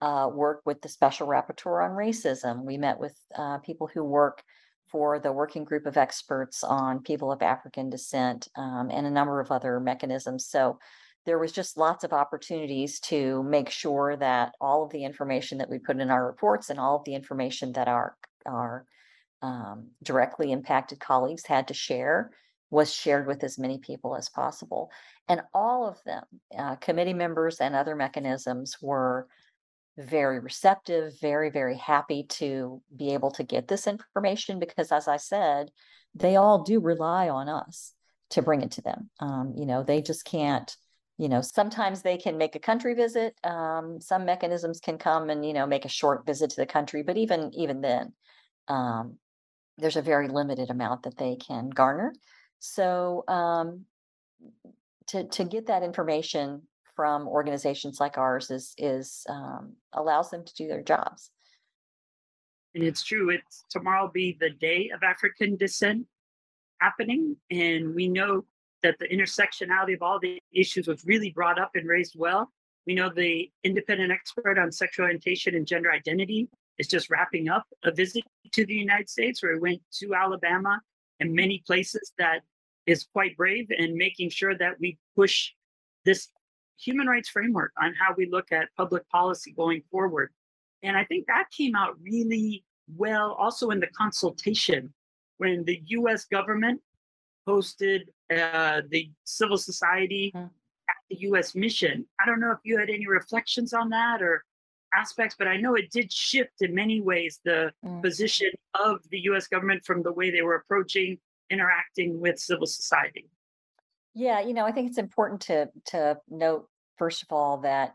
uh, 0.00 0.28
work 0.32 0.62
with 0.64 0.80
the 0.82 0.88
Special 0.88 1.26
Rapporteur 1.26 1.84
on 1.84 1.96
Racism. 1.96 2.64
We 2.64 2.78
met 2.78 2.98
with 2.98 3.16
uh, 3.36 3.58
people 3.58 3.88
who 3.92 4.04
work 4.04 4.42
for 4.90 5.18
the 5.18 5.32
working 5.32 5.64
group 5.64 5.86
of 5.86 5.96
experts 5.96 6.64
on 6.64 7.02
people 7.02 7.30
of 7.30 7.42
African 7.42 7.90
descent 7.90 8.48
um, 8.56 8.90
and 8.90 9.06
a 9.06 9.10
number 9.10 9.40
of 9.40 9.52
other 9.52 9.78
mechanisms. 9.78 10.46
So 10.46 10.78
there 11.26 11.38
was 11.38 11.52
just 11.52 11.76
lots 11.76 12.02
of 12.02 12.12
opportunities 12.12 12.98
to 13.00 13.42
make 13.44 13.70
sure 13.70 14.16
that 14.16 14.52
all 14.60 14.84
of 14.84 14.90
the 14.90 15.04
information 15.04 15.58
that 15.58 15.70
we 15.70 15.78
put 15.78 16.00
in 16.00 16.10
our 16.10 16.26
reports 16.26 16.70
and 16.70 16.80
all 16.80 16.96
of 16.96 17.04
the 17.04 17.14
information 17.14 17.72
that 17.72 17.88
our 17.88 18.16
our 18.46 18.86
um, 19.42 19.88
directly 20.02 20.50
impacted 20.50 20.98
colleagues 20.98 21.46
had 21.46 21.68
to 21.68 21.74
share 21.74 22.30
was 22.70 22.92
shared 22.92 23.26
with 23.26 23.42
as 23.44 23.58
many 23.58 23.78
people 23.78 24.16
as 24.16 24.28
possible. 24.28 24.90
And 25.28 25.42
all 25.52 25.86
of 25.86 26.02
them, 26.04 26.24
uh, 26.56 26.76
committee 26.76 27.14
members 27.14 27.60
and 27.60 27.74
other 27.74 27.96
mechanisms 27.96 28.76
were 28.80 29.26
very 29.98 30.40
receptive, 30.40 31.18
very, 31.20 31.50
very 31.50 31.76
happy 31.76 32.24
to 32.24 32.80
be 32.94 33.12
able 33.12 33.30
to 33.32 33.42
get 33.42 33.68
this 33.68 33.86
information 33.86 34.58
because 34.58 34.92
as 34.92 35.08
I 35.08 35.16
said, 35.16 35.70
they 36.14 36.36
all 36.36 36.62
do 36.62 36.80
rely 36.80 37.28
on 37.28 37.48
us 37.48 37.92
to 38.30 38.42
bring 38.42 38.62
it 38.62 38.72
to 38.72 38.82
them. 38.82 39.10
Um, 39.20 39.54
you 39.56 39.66
know, 39.66 39.82
they 39.82 40.02
just 40.02 40.24
can't, 40.24 40.74
you 41.18 41.28
know, 41.28 41.40
sometimes 41.40 42.02
they 42.02 42.16
can 42.16 42.38
make 42.38 42.56
a 42.56 42.60
country 42.60 42.94
visit. 42.94 43.34
Um, 43.44 44.00
some 44.00 44.24
mechanisms 44.24 44.80
can 44.80 44.98
come 44.98 45.30
and, 45.30 45.44
you 45.44 45.52
know, 45.52 45.66
make 45.66 45.84
a 45.84 45.88
short 45.88 46.24
visit 46.24 46.50
to 46.50 46.56
the 46.56 46.66
country, 46.66 47.02
but 47.02 47.16
even 47.16 47.52
even 47.54 47.80
then, 47.80 48.12
um, 48.68 49.18
there's 49.78 49.96
a 49.96 50.02
very 50.02 50.28
limited 50.28 50.70
amount 50.70 51.02
that 51.04 51.16
they 51.16 51.36
can 51.36 51.70
garner. 51.70 52.14
So 52.58 53.24
um, 53.28 53.84
to 55.08 55.24
to 55.24 55.44
get 55.44 55.66
that 55.66 55.82
information 55.82 56.62
from 57.00 57.26
organizations 57.26 57.98
like 57.98 58.18
ours 58.18 58.50
is 58.50 58.74
is 58.76 59.24
um, 59.30 59.72
allows 59.94 60.28
them 60.28 60.44
to 60.44 60.54
do 60.54 60.68
their 60.68 60.82
jobs. 60.82 61.30
And 62.74 62.84
it's 62.84 63.02
true. 63.02 63.30
It's 63.30 63.64
tomorrow 63.70 64.02
will 64.02 64.10
be 64.10 64.36
the 64.38 64.50
day 64.50 64.90
of 64.94 65.02
African 65.02 65.56
descent 65.56 66.04
happening, 66.78 67.36
and 67.50 67.94
we 67.94 68.06
know 68.06 68.44
that 68.82 68.98
the 68.98 69.08
intersectionality 69.08 69.94
of 69.94 70.02
all 70.02 70.20
the 70.20 70.42
issues 70.52 70.88
was 70.88 71.06
really 71.06 71.30
brought 71.30 71.58
up 71.58 71.70
and 71.74 71.88
raised 71.88 72.16
well. 72.18 72.52
We 72.86 72.94
know 72.94 73.08
the 73.08 73.50
independent 73.64 74.12
expert 74.12 74.58
on 74.58 74.70
sexual 74.70 75.04
orientation 75.04 75.54
and 75.54 75.66
gender 75.66 75.90
identity 75.90 76.50
is 76.76 76.86
just 76.86 77.08
wrapping 77.08 77.48
up 77.48 77.64
a 77.82 77.92
visit 77.92 78.24
to 78.52 78.66
the 78.66 78.74
United 78.74 79.08
States 79.08 79.42
where 79.42 79.54
he 79.54 79.58
went 79.58 79.80
to 80.00 80.14
Alabama 80.14 80.82
and 81.18 81.32
many 81.32 81.62
places 81.66 82.12
that 82.18 82.40
is 82.84 83.06
quite 83.14 83.38
brave 83.38 83.68
and 83.70 83.94
making 83.94 84.28
sure 84.28 84.54
that 84.58 84.74
we 84.80 84.98
push 85.16 85.52
this 86.04 86.28
human 86.80 87.06
rights 87.06 87.28
framework 87.28 87.72
on 87.80 87.94
how 87.94 88.14
we 88.16 88.26
look 88.26 88.52
at 88.52 88.68
public 88.76 89.08
policy 89.08 89.52
going 89.52 89.82
forward. 89.90 90.30
And 90.82 90.96
I 90.96 91.04
think 91.04 91.26
that 91.26 91.50
came 91.50 91.74
out 91.74 91.96
really 92.02 92.64
well 92.96 93.32
also 93.38 93.70
in 93.70 93.80
the 93.80 93.86
consultation 93.88 94.92
when 95.38 95.64
the 95.64 95.82
US 95.98 96.24
government 96.24 96.80
hosted 97.46 98.02
uh, 98.34 98.82
the 98.88 99.10
civil 99.24 99.58
society 99.58 100.32
Mhm. 100.34 100.50
at 100.88 100.96
the 101.10 101.16
US 101.28 101.54
mission. 101.54 102.06
I 102.20 102.26
don't 102.26 102.40
know 102.40 102.52
if 102.52 102.58
you 102.64 102.78
had 102.78 102.88
any 102.90 103.06
reflections 103.06 103.72
on 103.72 103.90
that 103.90 104.22
or 104.22 104.44
aspects, 104.94 105.36
but 105.38 105.46
I 105.48 105.56
know 105.56 105.74
it 105.74 105.90
did 105.90 106.12
shift 106.12 106.62
in 106.62 106.74
many 106.74 107.00
ways 107.00 107.40
the 107.44 107.72
Mm. 107.84 108.02
position 108.02 108.50
of 108.74 109.08
the 109.10 109.20
US 109.30 109.46
government 109.48 109.84
from 109.84 110.02
the 110.02 110.12
way 110.12 110.30
they 110.30 110.42
were 110.42 110.54
approaching 110.56 111.18
interacting 111.50 112.20
with 112.20 112.38
civil 112.38 112.66
society. 112.66 113.28
Yeah, 114.14 114.40
you 114.40 114.54
know, 114.54 114.64
I 114.66 114.72
think 114.72 114.88
it's 114.88 114.98
important 114.98 115.40
to 115.42 115.70
to 115.86 116.20
note 116.28 116.68
first 117.00 117.22
of 117.22 117.32
all 117.32 117.56
that 117.62 117.94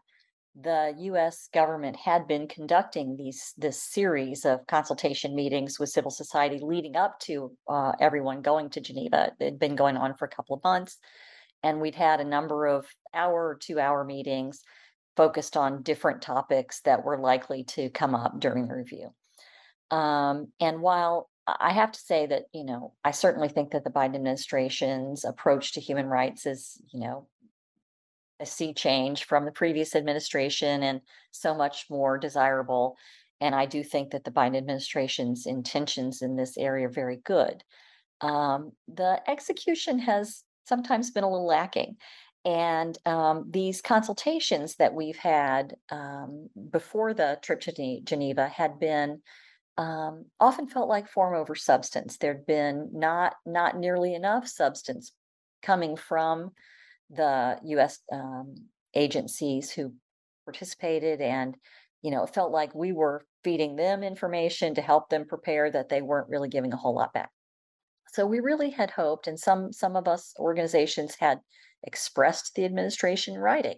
the 0.60 0.96
US 0.98 1.48
government 1.54 1.96
had 1.96 2.28
been 2.28 2.48
conducting 2.48 3.16
these 3.16 3.54
this 3.56 3.82
series 3.82 4.46
of 4.46 4.66
consultation 4.68 5.36
meetings 5.36 5.80
with 5.80 5.90
civil 5.90 6.10
society 6.10 6.60
leading 6.60 6.96
up 6.96 7.20
to 7.20 7.52
uh, 7.70 7.92
everyone 8.00 8.42
going 8.42 8.70
to 8.72 8.82
Geneva. 8.82 9.32
It 9.40 9.44
had 9.44 9.60
been 9.60 9.76
going 9.76 9.96
on 9.96 10.16
for 10.16 10.26
a 10.26 10.36
couple 10.36 10.56
of 10.56 10.64
months, 10.64 10.98
and 11.62 11.80
we'd 11.80 11.94
had 11.94 12.20
a 12.20 12.32
number 12.36 12.66
of 12.66 12.88
hour 13.14 13.58
two 13.62 13.80
hour 13.80 14.04
meetings 14.04 14.64
focused 15.16 15.56
on 15.56 15.84
different 15.84 16.24
topics 16.24 16.82
that 16.82 17.06
were 17.06 17.20
likely 17.20 17.64
to 17.76 17.90
come 17.90 18.16
up 18.16 18.40
during 18.40 18.68
the 18.68 18.76
review. 18.76 19.14
Um, 19.92 20.48
and 20.60 20.82
while 20.82 21.30
I 21.48 21.74
have 21.74 21.92
to 21.92 22.00
say 22.00 22.26
that, 22.26 22.46
you 22.54 22.64
know, 22.64 22.94
I 23.04 23.12
certainly 23.12 23.50
think 23.50 23.72
that 23.72 23.84
the 23.84 23.92
Biden 23.92 24.16
administration's 24.16 25.26
approach 25.26 25.74
to 25.74 25.80
human 25.80 26.08
rights 26.08 26.48
is, 26.48 26.82
you 26.92 27.02
know, 27.02 27.28
a 28.40 28.46
sea 28.46 28.74
change 28.74 29.26
from 29.26 29.46
the 29.46 29.52
previous 29.52 29.96
administration 29.96 30.84
and 30.84 31.02
so 31.32 31.54
much 31.54 31.86
more 31.90 32.18
desirable. 32.18 32.98
And 33.42 33.54
I 33.54 33.66
do 33.66 33.84
think 33.84 34.12
that 34.12 34.24
the 34.24 34.32
Biden 34.32 34.58
administration's 34.58 35.46
intentions 35.46 36.22
in 36.22 36.36
this 36.36 36.58
area 36.58 36.88
are 36.88 36.92
very 36.92 37.18
good. 37.18 37.64
Um, 38.22 38.72
the 38.88 39.22
execution 39.30 40.00
has 40.00 40.44
sometimes 40.66 41.12
been 41.12 41.24
a 41.24 41.30
little 41.30 41.48
lacking. 41.48 41.98
And 42.46 42.98
um, 43.06 43.48
these 43.50 43.82
consultations 43.82 44.76
that 44.76 44.94
we've 44.94 45.18
had 45.18 45.76
um, 45.90 46.50
before 46.70 47.14
the 47.14 47.40
trip 47.42 47.60
to 47.62 48.02
Geneva 48.04 48.48
had 48.48 48.80
been 48.80 49.22
um, 49.78 50.26
often 50.40 50.68
felt 50.68 50.88
like 50.88 51.10
form 51.10 51.34
over 51.34 51.56
substance. 51.56 52.18
There'd 52.18 52.46
been 52.46 52.92
not 52.94 53.36
not 53.46 53.78
nearly 53.78 54.14
enough 54.14 54.48
substance 54.48 55.12
coming 55.64 55.98
from 55.98 56.52
the 57.10 57.58
U.S. 57.64 58.00
Um, 58.12 58.56
agencies 58.94 59.72
who 59.72 59.94
participated, 60.46 61.22
and 61.22 61.56
you 62.02 62.12
know, 62.12 62.24
it 62.24 62.34
felt 62.34 62.52
like 62.52 62.76
we 62.76 62.92
were 62.92 63.26
feeding 63.44 63.76
them 63.76 64.04
information 64.04 64.76
to 64.76 64.82
help 64.82 65.10
them 65.10 65.26
prepare 65.26 65.72
that 65.72 65.90
they 65.90 66.02
weren't 66.02 66.30
really 66.30 66.50
giving 66.50 66.74
a 66.74 66.78
whole 66.78 66.96
lot 66.96 67.14
back. 67.14 67.30
So 68.14 68.26
we 68.26 68.40
really 68.40 68.70
had 68.70 68.92
hoped, 68.92 69.28
and 69.28 69.40
some 69.40 69.74
some 69.74 69.96
of 69.96 70.08
us 70.08 70.34
organizations 70.40 71.16
had 71.20 71.40
expressed 71.84 72.56
the 72.56 72.66
administration 72.66 73.38
writing 73.38 73.78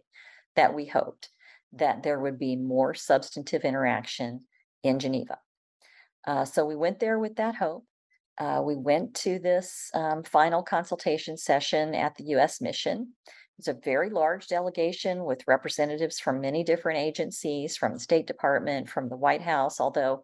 that 0.55 0.73
we 0.73 0.85
hoped 0.85 1.29
that 1.73 2.03
there 2.03 2.19
would 2.19 2.39
be 2.39 2.55
more 2.55 2.93
substantive 2.93 3.63
interaction 3.63 4.41
in 4.83 4.99
Geneva. 4.99 5.37
Uh, 6.25 6.45
so 6.45 6.65
we 6.65 6.75
went 6.75 6.99
there 6.99 7.19
with 7.19 7.35
that 7.35 7.55
hope. 7.55 7.85
Uh, 8.37 8.61
we 8.63 8.75
went 8.75 9.13
to 9.15 9.39
this 9.39 9.89
um, 9.93 10.23
final 10.23 10.61
consultation 10.61 11.37
session 11.37 11.95
at 11.95 12.15
the 12.15 12.25
U.S. 12.25 12.61
mission. 12.61 13.13
It's 13.57 13.67
a 13.67 13.73
very 13.73 14.11
large 14.11 14.47
delegation 14.47 15.23
with 15.23 15.47
representatives 15.47 16.19
from 16.19 16.41
many 16.41 16.63
different 16.63 16.99
agencies, 16.99 17.75
from 17.75 17.93
the 17.93 17.99
State 17.99 18.27
Department, 18.27 18.89
from 18.89 19.09
the 19.09 19.17
White 19.17 19.41
House, 19.41 19.79
although 19.79 20.23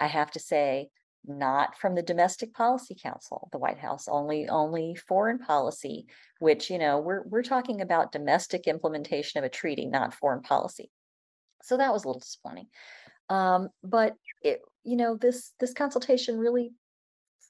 I 0.00 0.08
have 0.08 0.32
to 0.32 0.40
say, 0.40 0.88
not 1.24 1.78
from 1.78 1.94
the 1.94 2.02
Domestic 2.02 2.52
Policy 2.52 2.96
Council, 3.00 3.48
the 3.52 3.58
White 3.58 3.78
House, 3.78 4.08
only 4.08 4.48
only 4.48 4.96
foreign 4.96 5.38
policy, 5.38 6.06
which, 6.40 6.68
you 6.70 6.78
know, 6.78 6.98
we're 6.98 7.22
we're 7.22 7.44
talking 7.44 7.80
about 7.80 8.10
domestic 8.10 8.66
implementation 8.66 9.38
of 9.38 9.44
a 9.44 9.48
treaty, 9.48 9.86
not 9.86 10.14
foreign 10.14 10.42
policy. 10.42 10.90
So 11.62 11.76
that 11.76 11.92
was 11.92 12.04
a 12.04 12.08
little 12.08 12.20
disappointing. 12.20 12.66
Um, 13.28 13.68
but 13.84 14.14
it, 14.42 14.60
you 14.82 14.96
know, 14.96 15.16
this 15.16 15.52
this 15.60 15.72
consultation 15.72 16.38
really, 16.38 16.72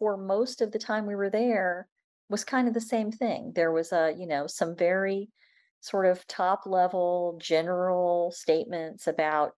for 0.02 0.16
most 0.16 0.60
of 0.60 0.72
the 0.72 0.80
time 0.80 1.06
we 1.06 1.14
were 1.14 1.30
there, 1.30 1.86
was 2.28 2.42
kind 2.42 2.66
of 2.66 2.74
the 2.74 2.80
same 2.80 3.12
thing. 3.12 3.52
There 3.54 3.70
was 3.70 3.92
a, 3.92 4.12
you 4.18 4.26
know, 4.26 4.48
some 4.48 4.74
very 4.74 5.28
sort 5.80 6.06
of 6.06 6.26
top 6.26 6.66
level 6.66 7.38
general 7.40 8.32
statements 8.32 9.06
about 9.06 9.52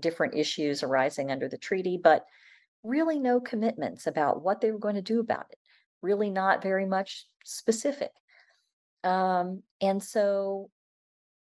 different 0.00 0.34
issues 0.34 0.82
arising 0.82 1.30
under 1.30 1.46
the 1.46 1.58
treaty, 1.58 2.00
but 2.02 2.24
really 2.82 3.18
no 3.18 3.38
commitments 3.38 4.06
about 4.06 4.42
what 4.42 4.62
they 4.62 4.72
were 4.72 4.78
going 4.78 4.94
to 4.94 5.02
do 5.02 5.20
about 5.20 5.44
it. 5.50 5.58
Really 6.00 6.30
not 6.30 6.62
very 6.62 6.86
much 6.86 7.26
specific. 7.44 8.12
Um, 9.04 9.62
and 9.82 10.02
so 10.02 10.70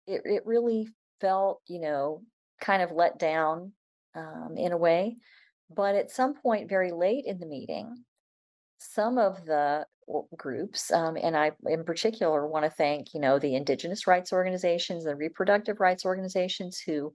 it 0.06 0.22
it 0.24 0.46
really 0.46 0.86
felt, 1.20 1.62
you 1.66 1.80
know, 1.80 2.22
kind 2.60 2.80
of 2.80 2.92
let 2.92 3.18
down 3.18 3.72
um, 4.14 4.54
in 4.56 4.70
a 4.70 4.76
way. 4.76 5.16
But 5.68 5.96
at 5.96 6.12
some 6.12 6.34
point, 6.34 6.68
very 6.68 6.92
late 6.92 7.24
in 7.26 7.40
the 7.40 7.46
meeting, 7.46 8.04
some 8.78 9.18
of 9.18 9.44
the 9.44 9.86
groups, 10.36 10.92
um, 10.92 11.16
and 11.16 11.36
I 11.36 11.52
in 11.66 11.84
particular 11.84 12.46
want 12.46 12.64
to 12.64 12.70
thank, 12.70 13.14
you 13.14 13.20
know, 13.20 13.38
the 13.38 13.54
indigenous 13.56 14.06
rights 14.06 14.32
organizations, 14.32 15.04
the 15.04 15.16
reproductive 15.16 15.80
rights 15.80 16.04
organizations 16.04 16.78
who 16.78 17.12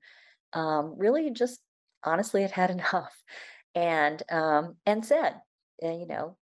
um, 0.54 0.96
really 0.98 1.32
just 1.32 1.60
honestly 2.04 2.42
had 2.42 2.52
had 2.52 2.72
enough 2.72 3.16
and 3.76 4.22
um, 4.32 4.76
and 4.86 5.06
said, 5.06 5.36
uh, 5.84 5.92
you 5.92 6.08
know, 6.08 6.38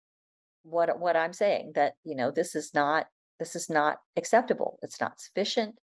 what 0.63 0.99
what 0.99 1.15
I'm 1.15 1.33
saying 1.33 1.73
that, 1.75 1.93
you 2.03 2.15
know, 2.15 2.31
this 2.31 2.55
is 2.55 2.71
not 2.73 3.07
this 3.39 3.55
is 3.55 3.69
not 3.69 3.97
acceptable. 4.15 4.79
It's 4.81 4.99
not 4.99 5.19
sufficient. 5.19 5.75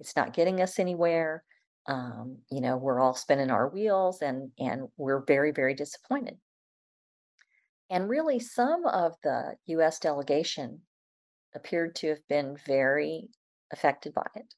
It's 0.00 0.16
not 0.16 0.32
getting 0.32 0.60
us 0.60 0.78
anywhere. 0.78 1.44
Um, 1.86 2.38
you 2.50 2.60
know, 2.60 2.76
we're 2.76 3.00
all 3.00 3.14
spinning 3.14 3.50
our 3.50 3.68
wheels 3.68 4.22
and 4.22 4.50
and 4.58 4.88
we're 4.96 5.24
very, 5.24 5.50
very 5.50 5.74
disappointed. 5.74 6.36
And 7.92 8.08
really, 8.08 8.38
some 8.38 8.86
of 8.86 9.16
the 9.22 9.54
US 9.66 9.98
delegation 9.98 10.80
appeared 11.54 11.94
to 11.96 12.08
have 12.08 12.26
been 12.26 12.56
very 12.66 13.28
affected 13.70 14.14
by 14.14 14.26
it. 14.34 14.54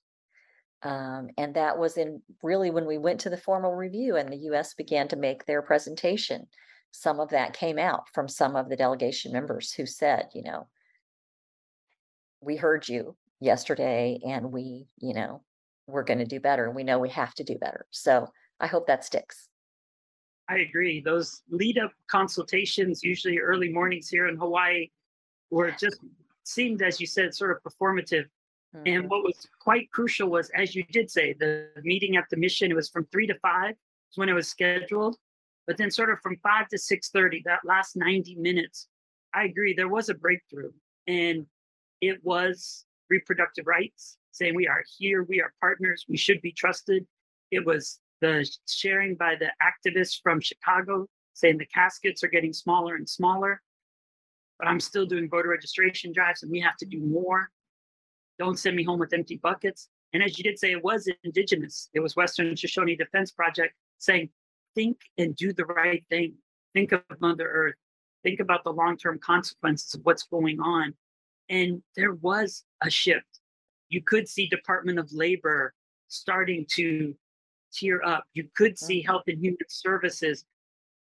Um, 0.84 1.30
and 1.36 1.52
that 1.56 1.76
was 1.76 1.96
in 1.96 2.22
really 2.44 2.70
when 2.70 2.86
we 2.86 2.96
went 2.96 3.18
to 3.22 3.30
the 3.30 3.36
formal 3.36 3.74
review 3.74 4.14
and 4.14 4.28
the 4.28 4.52
US 4.52 4.74
began 4.74 5.08
to 5.08 5.16
make 5.16 5.46
their 5.46 5.62
presentation. 5.62 6.46
Some 6.92 7.18
of 7.18 7.30
that 7.30 7.54
came 7.54 7.76
out 7.76 8.04
from 8.14 8.28
some 8.28 8.54
of 8.54 8.68
the 8.68 8.76
delegation 8.76 9.32
members 9.32 9.72
who 9.72 9.84
said, 9.84 10.28
you 10.32 10.44
know, 10.44 10.68
we 12.40 12.54
heard 12.54 12.88
you 12.88 13.16
yesterday 13.40 14.20
and 14.24 14.52
we, 14.52 14.86
you 14.98 15.12
know, 15.12 15.42
we're 15.88 16.04
going 16.04 16.20
to 16.20 16.24
do 16.24 16.38
better. 16.38 16.70
We 16.70 16.84
know 16.84 17.00
we 17.00 17.10
have 17.10 17.34
to 17.34 17.42
do 17.42 17.58
better. 17.58 17.86
So 17.90 18.28
I 18.60 18.68
hope 18.68 18.86
that 18.86 19.04
sticks. 19.04 19.48
I 20.48 20.59
agree. 20.59 21.00
Those 21.00 21.42
lead 21.48 21.78
up 21.78 21.92
consultations, 22.09 23.02
usually 23.02 23.38
early 23.38 23.70
mornings 23.70 24.09
here 24.09 24.28
in 24.28 24.37
Hawaii, 24.37 24.90
were 25.50 25.70
just 25.70 25.98
seemed, 26.44 26.83
as 26.83 27.00
you 27.00 27.07
said, 27.07 27.35
sort 27.35 27.50
of 27.50 27.62
performative. 27.62 28.28
And 28.87 29.04
Mhm. 29.04 29.09
what 29.09 29.22
was 29.22 29.48
quite 29.61 29.90
crucial 29.90 30.28
was, 30.28 30.50
as 30.50 30.74
you 30.74 30.83
did 30.85 31.11
say, 31.11 31.33
the 31.33 31.70
meeting 31.83 32.16
at 32.16 32.28
the 32.28 32.37
mission, 32.37 32.70
it 32.70 32.74
was 32.74 32.90
from 32.90 33.07
three 33.07 33.26
to 33.26 33.38
five, 33.38 33.76
is 34.11 34.18
when 34.18 34.28
it 34.28 34.35
was 34.35 34.48
scheduled. 34.48 35.16
But 35.66 35.78
then 35.78 35.90
sort 35.90 36.11
of 36.11 36.20
from 36.20 36.37
five 36.38 36.68
to 36.68 36.78
six 36.78 37.09
thirty, 37.09 37.40
that 37.46 37.64
last 37.64 37.96
ninety 37.96 38.35
minutes, 38.35 38.88
I 39.33 39.44
agree, 39.44 39.72
there 39.72 39.88
was 39.88 40.09
a 40.09 40.14
breakthrough. 40.14 40.72
And 41.07 41.46
it 42.00 42.22
was 42.22 42.85
reproductive 43.09 43.66
rights, 43.66 44.18
saying 44.33 44.54
we 44.54 44.66
are 44.66 44.85
here, 44.98 45.22
we 45.22 45.40
are 45.40 45.54
partners, 45.61 46.04
we 46.09 46.16
should 46.18 46.42
be 46.42 46.52
trusted. 46.52 47.07
It 47.50 47.64
was 47.64 48.00
the 48.24 48.50
sharing 48.66 49.16
by 49.16 49.34
the 49.38 49.50
activists 49.62 50.18
from 50.22 50.40
Chicago 50.40 51.06
saying 51.34 51.58
the 51.58 51.66
caskets 51.66 52.24
are 52.24 52.28
getting 52.28 52.54
smaller 52.54 52.94
and 52.94 53.06
smaller. 53.06 53.60
But 54.58 54.66
I'm 54.66 54.80
still 54.80 55.04
doing 55.04 55.28
voter 55.28 55.50
registration 55.50 56.10
drives 56.10 56.42
and 56.42 56.50
we 56.50 56.60
have 56.60 56.78
to 56.78 56.87
do 56.87 57.00
more. 57.00 57.50
Don't 58.38 58.58
send 58.58 58.76
me 58.76 58.82
home 58.82 58.98
with 58.98 59.12
empty 59.12 59.37
buckets. 59.42 59.88
And 60.14 60.22
as 60.22 60.38
you 60.38 60.44
did 60.44 60.58
say, 60.58 60.72
it 60.72 60.82
was 60.82 61.06
indigenous. 61.22 61.90
It 61.92 62.00
was 62.00 62.16
Western 62.16 62.56
Shoshone 62.56 62.96
Defense 62.96 63.30
Project 63.30 63.74
saying, 63.98 64.30
think 64.74 64.96
and 65.18 65.37
do 65.37 65.52
the 65.52 65.66
right 65.66 66.02
thing. 66.08 66.34
Think 66.72 66.92
of 66.92 67.02
Mother 67.20 67.48
Earth. 67.48 67.74
Think 68.22 68.40
about 68.40 68.64
the 68.64 68.72
long 68.72 68.96
term 68.96 69.18
consequences 69.18 69.92
of 69.94 70.00
what's 70.04 70.22
going 70.22 70.60
on. 70.60 70.94
And 71.50 71.82
there 71.94 72.14
was 72.14 72.64
a 72.82 72.88
shift. 72.88 73.40
You 73.90 74.02
could 74.02 74.28
see 74.28 74.46
Department 74.46 74.98
of 74.98 75.12
Labor 75.12 75.74
starting 76.08 76.64
to 76.76 77.14
tear 77.74 78.04
up. 78.04 78.24
You 78.32 78.48
could 78.54 78.78
see 78.78 79.02
Mhm. 79.02 79.06
Health 79.06 79.24
and 79.26 79.38
Human 79.44 79.68
Services. 79.68 80.44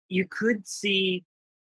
You 0.09 0.27
could 0.29 0.67
see 0.67 1.25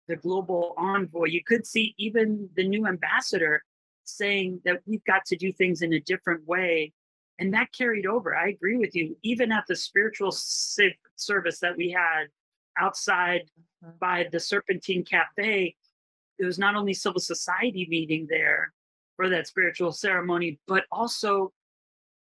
the 0.09 0.16
global 0.16 0.74
envoy. 0.76 1.26
You 1.26 1.42
could 1.44 1.66
see 1.66 1.94
even 1.96 2.50
the 2.55 2.66
new 2.66 2.87
ambassador 2.87 3.64
saying 4.05 4.61
that 4.64 4.83
we've 4.87 5.05
got 5.05 5.24
to 5.26 5.37
do 5.37 5.52
things 5.52 5.83
in 5.83 5.92
a 5.92 6.00
different 6.00 6.44
way. 6.46 6.92
And 7.38 7.55
that 7.55 7.72
carried 7.72 8.07
over. 8.07 8.37
I 8.37 8.48
agree 8.48 8.76
with 8.76 8.94
you. 8.94 9.16
Even 9.22 9.52
at 9.52 9.64
the 9.66 9.76
spiritual 9.76 10.33
service 10.33 11.59
that 11.61 11.76
we 11.76 11.90
had 11.90 12.26
outside 12.76 13.50
Mhm. 13.83 13.98
by 13.98 14.28
the 14.31 14.40
Serpentine 14.40 15.05
Cafe, 15.05 15.76
it 16.38 16.44
was 16.44 16.59
not 16.59 16.74
only 16.74 16.94
civil 16.94 17.20
society 17.20 17.87
meeting 17.87 18.26
there 18.26 18.72
for 19.16 19.28
that 19.28 19.46
spiritual 19.46 19.92
ceremony, 19.92 20.59
but 20.66 20.85
also 20.90 21.52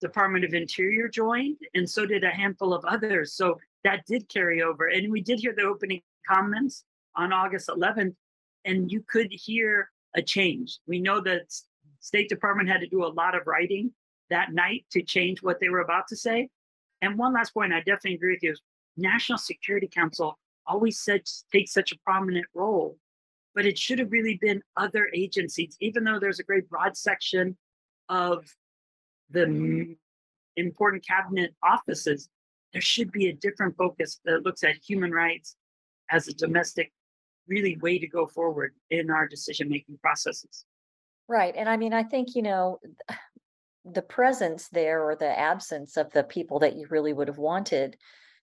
Department 0.01 0.43
of 0.43 0.53
Interior 0.53 1.07
joined, 1.07 1.57
and 1.73 1.89
so 1.89 2.05
did 2.05 2.23
a 2.23 2.29
handful 2.29 2.73
of 2.73 2.83
others. 2.85 3.33
So 3.33 3.59
that 3.83 4.05
did 4.05 4.27
carry 4.27 4.61
over. 4.61 4.87
And 4.87 5.11
we 5.11 5.21
did 5.21 5.39
hear 5.39 5.53
the 5.55 5.63
opening 5.63 6.01
comments 6.27 6.83
on 7.15 7.31
August 7.31 7.69
11th, 7.69 8.15
and 8.65 8.91
you 8.91 9.03
could 9.07 9.31
hear 9.31 9.89
a 10.15 10.21
change. 10.21 10.79
We 10.87 10.99
know 10.99 11.21
that 11.21 11.53
State 11.99 12.29
Department 12.29 12.69
had 12.69 12.81
to 12.81 12.87
do 12.87 13.05
a 13.05 13.07
lot 13.07 13.35
of 13.35 13.47
writing 13.47 13.91
that 14.29 14.53
night 14.53 14.85
to 14.91 15.01
change 15.01 15.41
what 15.41 15.59
they 15.59 15.69
were 15.69 15.81
about 15.81 16.07
to 16.07 16.15
say. 16.15 16.49
And 17.01 17.17
one 17.17 17.33
last 17.33 17.53
point, 17.53 17.73
I 17.73 17.79
definitely 17.79 18.15
agree 18.15 18.33
with 18.33 18.43
you. 18.43 18.51
is 18.51 18.61
National 18.97 19.37
Security 19.37 19.87
Council 19.87 20.37
always 20.65 20.99
said 20.99 21.23
takes 21.51 21.73
such 21.73 21.91
a 21.91 21.99
prominent 21.99 22.45
role, 22.53 22.97
but 23.55 23.65
it 23.65 23.77
should 23.77 23.99
have 23.99 24.11
really 24.11 24.37
been 24.41 24.61
other 24.77 25.09
agencies, 25.13 25.75
even 25.79 26.03
though 26.03 26.19
there's 26.19 26.39
a 26.39 26.43
great 26.43 26.69
broad 26.69 26.95
section 26.95 27.57
of 28.09 28.45
the 29.31 29.45
mm-hmm. 29.45 29.91
important 30.57 31.05
cabinet 31.05 31.53
offices, 31.63 32.29
there 32.73 32.81
should 32.81 33.11
be 33.11 33.27
a 33.27 33.33
different 33.33 33.75
focus 33.77 34.19
that 34.25 34.43
looks 34.43 34.63
at 34.63 34.75
human 34.85 35.11
rights 35.11 35.55
as 36.09 36.27
a 36.27 36.33
domestic, 36.33 36.91
really 37.47 37.77
way 37.77 37.97
to 37.99 38.07
go 38.07 38.27
forward 38.27 38.73
in 38.89 39.09
our 39.09 39.27
decision 39.27 39.69
making 39.69 39.97
processes. 40.01 40.65
Right. 41.27 41.53
And 41.55 41.69
I 41.69 41.77
mean, 41.77 41.93
I 41.93 42.03
think, 42.03 42.35
you 42.35 42.41
know, 42.41 42.79
the 43.85 44.01
presence 44.01 44.67
there 44.67 45.03
or 45.03 45.15
the 45.15 45.39
absence 45.39 45.97
of 45.97 46.11
the 46.11 46.23
people 46.23 46.59
that 46.59 46.75
you 46.75 46.85
really 46.91 47.13
would 47.13 47.27
have 47.27 47.39
wanted 47.39 47.97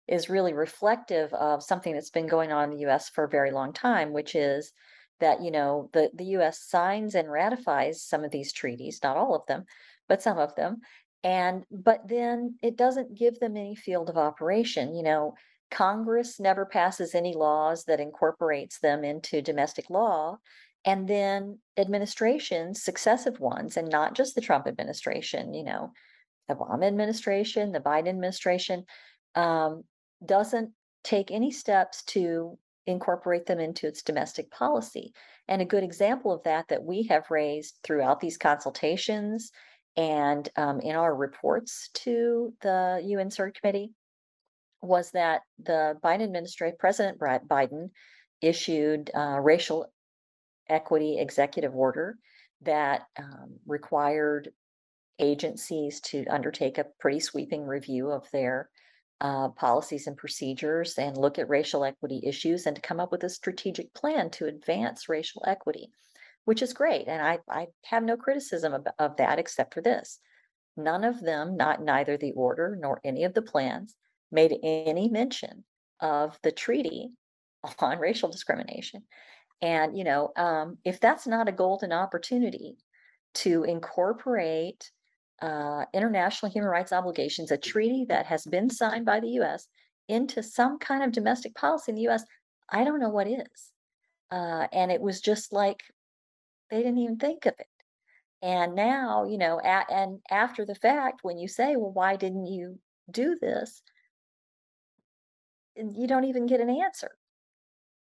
is 0.09 0.31
really 0.31 0.53
reflective 0.53 1.33
of 1.35 1.63
something 1.63 1.93
that's 1.93 2.11
been 2.11 2.27
going 2.27 2.51
on 2.51 2.65
in 2.65 2.77
the 2.77 2.91
US 2.91 3.09
for 3.09 3.25
a 3.25 3.29
very 3.29 3.53
long 3.53 3.73
time, 3.73 4.13
which 4.13 4.35
is 4.35 4.73
that, 5.21 5.43
you 5.43 5.51
know, 5.51 5.91
the, 5.93 6.11
the 6.15 6.25
US 6.39 6.61
signs 6.63 7.15
and 7.15 7.31
ratifies 7.31 8.03
some 8.03 8.25
of 8.25 8.31
these 8.31 8.53
treaties, 8.53 9.01
not 9.03 9.17
all 9.17 9.35
of 9.35 9.47
them, 9.47 9.65
but 10.09 10.23
some 10.23 10.39
of 10.39 10.55
them. 10.55 10.81
And, 11.25 11.65
but 11.71 12.09
then 12.09 12.57
it 12.63 12.77
doesn't 12.77 13.17
give 13.17 13.41
them 13.41 13.57
any 13.57 13.75
field 13.75 14.09
of 14.09 14.17
operation. 14.17 14.95
You 14.95 15.03
know, 15.03 15.35
Congress 15.71 16.41
never 16.41 16.65
passes 16.65 17.15
any 17.15 17.35
laws 17.35 17.85
that 17.85 18.01
incorporates 18.01 18.79
them 18.79 19.05
into 19.05 19.43
domestic 19.43 19.91
law. 19.91 20.39
And 20.85 21.09
then 21.09 21.59
administrations, 21.77 22.83
successive 22.83 23.41
ones, 23.41 23.77
and 23.77 23.89
not 23.91 24.15
just 24.15 24.35
the 24.35 24.41
Trump 24.41 24.67
administration, 24.67 25.53
you 25.53 25.65
know, 25.65 25.93
the 26.49 26.55
Obama 26.55 26.87
administration, 26.87 27.73
the 27.73 27.81
Biden 27.81 28.09
administration, 28.09 28.85
um, 29.35 29.85
doesn't 30.25 30.71
take 31.05 31.31
any 31.31 31.51
steps 31.51 32.05
to 32.05 32.59
incorporate 32.87 33.45
them 33.45 33.61
into 33.61 33.87
its 33.87 34.03
domestic 34.03 34.51
policy. 34.51 35.13
And 35.47 35.61
a 35.61 35.67
good 35.67 35.85
example 35.85 36.33
of 36.33 36.43
that 36.45 36.69
that 36.69 36.85
we 36.85 37.03
have 37.05 37.31
raised 37.31 37.79
throughout 37.83 38.21
these 38.21 38.39
consultations 38.39 39.51
and 39.99 40.49
um, 40.55 40.79
in 40.81 40.95
our 40.95 41.13
reports 41.13 41.91
to 41.93 42.55
the 42.63 43.03
UN 43.05 43.31
CERD 43.31 43.55
committee 43.55 43.91
was 44.81 45.11
that 45.11 45.41
the 45.59 45.99
Biden 46.05 46.23
administration, 46.23 46.77
President 46.79 47.19
Biden 47.19 47.91
issued 48.41 49.11
uh, 49.13 49.41
racial 49.41 49.93
equity 50.69 51.19
executive 51.19 51.75
order 51.75 52.17
that 52.63 53.07
um, 53.19 53.57
required 53.67 54.51
agencies 55.19 56.01
to 56.03 56.25
undertake 56.27 56.79
a 56.79 56.87
pretty 57.01 57.19
sweeping 57.19 57.65
review 57.65 58.13
of 58.13 58.31
their 58.31 58.71
uh, 59.21 59.49
policies 59.49 60.07
and 60.07 60.17
procedures 60.17 60.97
and 60.97 61.17
look 61.17 61.41
at 61.41 61.49
racial 61.49 61.85
equity 61.85 62.21
issues 62.25 62.67
and 62.67 62.77
to 62.77 62.83
come 62.83 63.01
up 63.01 63.11
with 63.11 63.25
a 63.25 63.29
strategic 63.29 63.93
plan 63.95 64.31
to 64.31 64.47
advance 64.47 65.09
racial 65.09 65.43
equity, 65.45 65.91
which 66.49 66.63
is 66.63 66.73
great. 66.73 67.09
And 67.09 67.21
I, 67.21 67.41
I 67.51 67.67
have 67.85 68.03
no 68.03 68.17
criticism 68.17 68.73
of, 68.73 68.87
of 68.99 69.19
that 69.19 69.39
except 69.39 69.75
for 69.75 69.83
this. 69.83 70.19
None 70.79 71.05
of 71.05 71.21
them, 71.21 71.59
not 71.59 71.83
neither 71.83 72.17
the 72.17 72.33
order 72.33 72.75
nor 72.81 73.03
any 73.05 73.25
of 73.25 73.35
the 73.35 73.43
plans, 73.43 73.95
made 74.33 74.57
any 74.63 75.11
mention 75.11 75.65
of 76.01 76.39
the 76.43 76.51
treaty 76.51 77.11
on 77.81 77.99
racial 77.99 78.31
discrimination. 78.31 79.03
And, 79.61 79.99
you 79.99 80.05
know, 80.05 80.33
um, 80.37 80.79
if 80.87 81.01
that's 81.01 81.27
not 81.27 81.51
a 81.51 81.53
golden 81.53 81.93
opportunity 81.93 82.79
to 83.35 83.65
incorporate 83.65 84.91
uh, 85.43 85.85
international 85.93 86.51
human 86.51 86.71
rights 86.71 86.95
obligations, 86.95 87.51
a 87.51 87.59
treaty 87.59 88.07
that 88.09 88.25
has 88.25 88.47
been 88.47 88.71
signed 88.71 89.05
by 89.05 89.21
the 89.21 89.33
US, 89.43 89.69
into 90.09 90.43
some 90.43 90.79
kind 90.79 91.03
of 91.03 91.13
domestic 91.13 91.55
policy 91.55 91.93
in 91.93 91.97
the 91.97 92.09
US, 92.09 92.25
I 92.71 92.85
don't 92.85 93.01
know 93.01 93.11
what 93.11 93.29
is. 93.29 93.71
Uh, 94.31 94.67
and 94.73 94.91
it 94.91 95.03
was 95.03 95.21
just 95.21 95.53
like 95.53 95.83
they 96.71 96.79
didn't 96.79 96.99
even 96.99 97.19
think 97.19 97.47
of 97.47 97.55
it. 97.59 97.67
And 98.41 98.75
now, 98.75 99.25
you 99.25 99.39
know, 99.39 99.59
and 99.61 100.21
after 100.31 100.65
the 100.65 100.75
fact, 100.75 101.21
when 101.23 101.39
you 101.39 101.49
say, 101.49 101.77
well, 101.77 101.93
why 101.93 102.17
didn't 102.17 102.47
you 102.47 102.79
do 103.11 103.37
this? 103.41 103.83
You 105.77 106.07
don't 106.07 106.25
even 106.25 106.47
get 106.47 106.61
an 106.61 106.71
answer. 106.71 107.11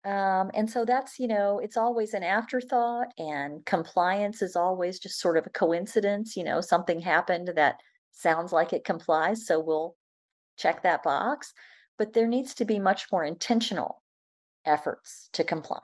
Um, 0.06 0.52
and 0.54 0.70
so 0.70 0.84
that's, 0.84 1.18
you 1.18 1.28
know, 1.28 1.60
it's 1.60 1.78
always 1.78 2.14
an 2.14 2.24
afterthought 2.24 3.08
and 3.18 3.66
compliance 3.66 4.42
is 4.42 4.56
always 4.56 5.00
just 5.00 5.20
sort 5.20 5.38
of 5.38 5.46
a 5.46 5.50
coincidence, 5.50 6.36
you 6.36 6.44
know, 6.44 6.60
something 6.60 7.00
happened 7.00 7.52
that 7.56 7.78
sounds 8.12 8.52
like 8.52 8.74
it 8.74 8.84
complies, 8.84 9.46
so 9.46 9.62
we'll 9.62 9.96
check 10.58 10.84
that 10.84 11.04
box. 11.04 11.54
But 11.98 12.14
there 12.14 12.28
needs 12.28 12.54
to 12.56 12.66
be 12.66 12.80
much 12.80 13.06
more 13.12 13.24
intentional 13.24 14.02
efforts 14.66 15.30
to 15.34 15.44
comply. 15.44 15.80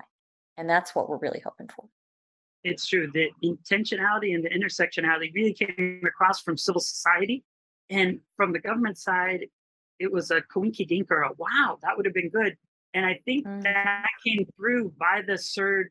And 0.58 0.70
that's 0.70 0.94
what 0.94 1.08
we're 1.08 1.18
really 1.18 1.42
hoping 1.44 1.70
for. 1.70 1.86
It's 2.64 2.86
true. 2.86 3.10
The 3.14 3.30
intentionality 3.44 4.36
and 4.36 4.44
the 4.44 4.50
intersectionality 4.50 5.34
really 5.34 5.54
came 5.54 6.02
across 6.06 6.42
from 6.42 6.58
civil 6.58 6.82
society. 6.82 7.44
And 7.90 8.20
from 8.36 8.52
the 8.52 8.60
government 8.60 8.98
side, 8.98 9.48
it 9.98 10.12
was 10.12 10.32
a 10.32 10.42
coinky 10.42 10.88
dink 10.88 11.12
or 11.12 11.24
a 11.24 11.34
wow, 11.38 11.78
that 11.82 11.96
would 11.96 12.06
have 12.06 12.14
been 12.14 12.30
good. 12.30 12.58
And 12.94 13.06
I 13.06 13.22
think 13.26 13.46
Mhm. 13.46 13.64
that 13.64 14.08
came 14.26 14.46
through 14.56 14.92
by 14.98 15.22
the 15.22 15.38
CERD 15.38 15.90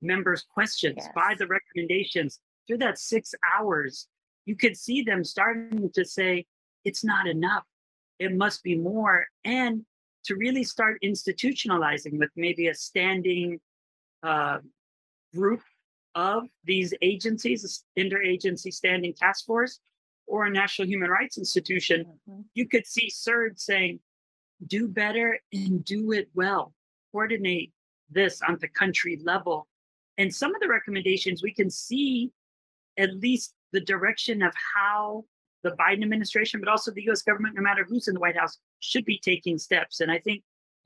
members' 0.00 0.42
questions, 0.42 1.06
by 1.14 1.34
the 1.34 1.46
recommendations. 1.46 2.40
Through 2.66 2.78
that 2.78 2.98
six 2.98 3.34
hours, 3.54 4.08
you 4.44 4.56
could 4.56 4.76
see 4.76 5.02
them 5.02 5.24
starting 5.24 5.90
to 5.90 6.04
say, 6.04 6.46
it's 6.84 7.04
not 7.04 7.26
enough. 7.26 7.66
It 8.18 8.32
must 8.34 8.62
be 8.62 8.76
more. 8.76 9.26
And 9.44 9.84
to 10.24 10.36
really 10.36 10.64
start 10.64 11.00
institutionalizing 11.02 12.18
with 12.18 12.30
maybe 12.36 12.68
a 12.68 12.74
standing 12.74 13.60
uh, 14.22 14.58
group 15.34 15.62
of 16.14 16.44
these 16.64 16.94
agencies, 17.02 17.62
this 17.62 17.84
interagency 17.98 18.72
standing 18.72 19.14
task 19.14 19.46
force, 19.46 19.80
or 20.26 20.44
a 20.44 20.50
national 20.50 20.86
human 20.88 21.10
rights 21.10 21.38
institution, 21.38 22.04
Mhm. 22.28 22.44
you 22.54 22.68
could 22.68 22.86
see 22.86 23.08
CERD 23.08 23.58
saying, 23.58 24.00
do 24.66 24.88
better 24.88 25.40
and 25.52 25.84
do 25.84 26.12
it 26.12 26.28
well. 26.34 26.74
Coordinate 27.12 27.72
this 28.10 28.42
on 28.42 28.58
the 28.58 28.68
country 28.68 29.16
level. 29.16 29.68
And 30.16 30.34
some 30.34 30.54
of 30.54 30.60
the 30.60 30.68
recommendations 30.68 31.42
we 31.42 31.54
can 31.54 31.70
see 31.70 32.32
at 32.96 33.14
least 33.14 33.54
the 33.72 33.80
direction 33.80 34.42
of 34.42 34.52
how 34.74 35.24
the 35.62 35.70
Biden 35.72 36.02
administration, 36.02 36.60
but 36.60 36.68
also 36.68 36.90
the 36.90 37.08
US 37.08 37.22
government, 37.22 37.54
no 37.54 37.62
matter 37.62 37.84
who's 37.84 38.08
in 38.08 38.14
the 38.14 38.20
White 38.20 38.36
House, 38.36 38.58
should 38.80 39.04
be 39.04 39.18
taking 39.18 39.58
steps. 39.58 40.00
And 40.00 40.10
I 40.10 40.18
think 40.18 40.42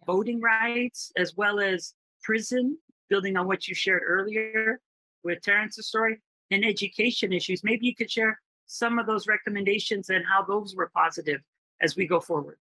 voting 0.07 0.41
rights, 0.41 1.13
as 1.17 1.37
well 1.37 1.61
as 1.61 1.95
prison, 2.23 2.79
building 3.09 3.37
on 3.37 3.47
what 3.47 3.67
you 3.69 3.75
shared 3.75 4.03
earlier 4.05 4.81
with 5.25 5.43
Terrence's 5.43 5.89
story, 5.89 6.21
and 6.51 6.65
education 6.65 7.33
issues, 7.33 7.65
maybe 7.65 7.87
you 7.87 7.95
could 7.95 8.11
share 8.11 8.39
some 8.67 8.99
of 8.99 9.07
those 9.07 9.27
recommendations 9.27 10.11
and 10.11 10.25
how 10.27 10.43
those 10.43 10.75
were 10.75 10.91
positive 10.95 11.41
as 11.81 11.97
we 11.97 12.07
go 12.07 12.21
forward. 12.21 12.59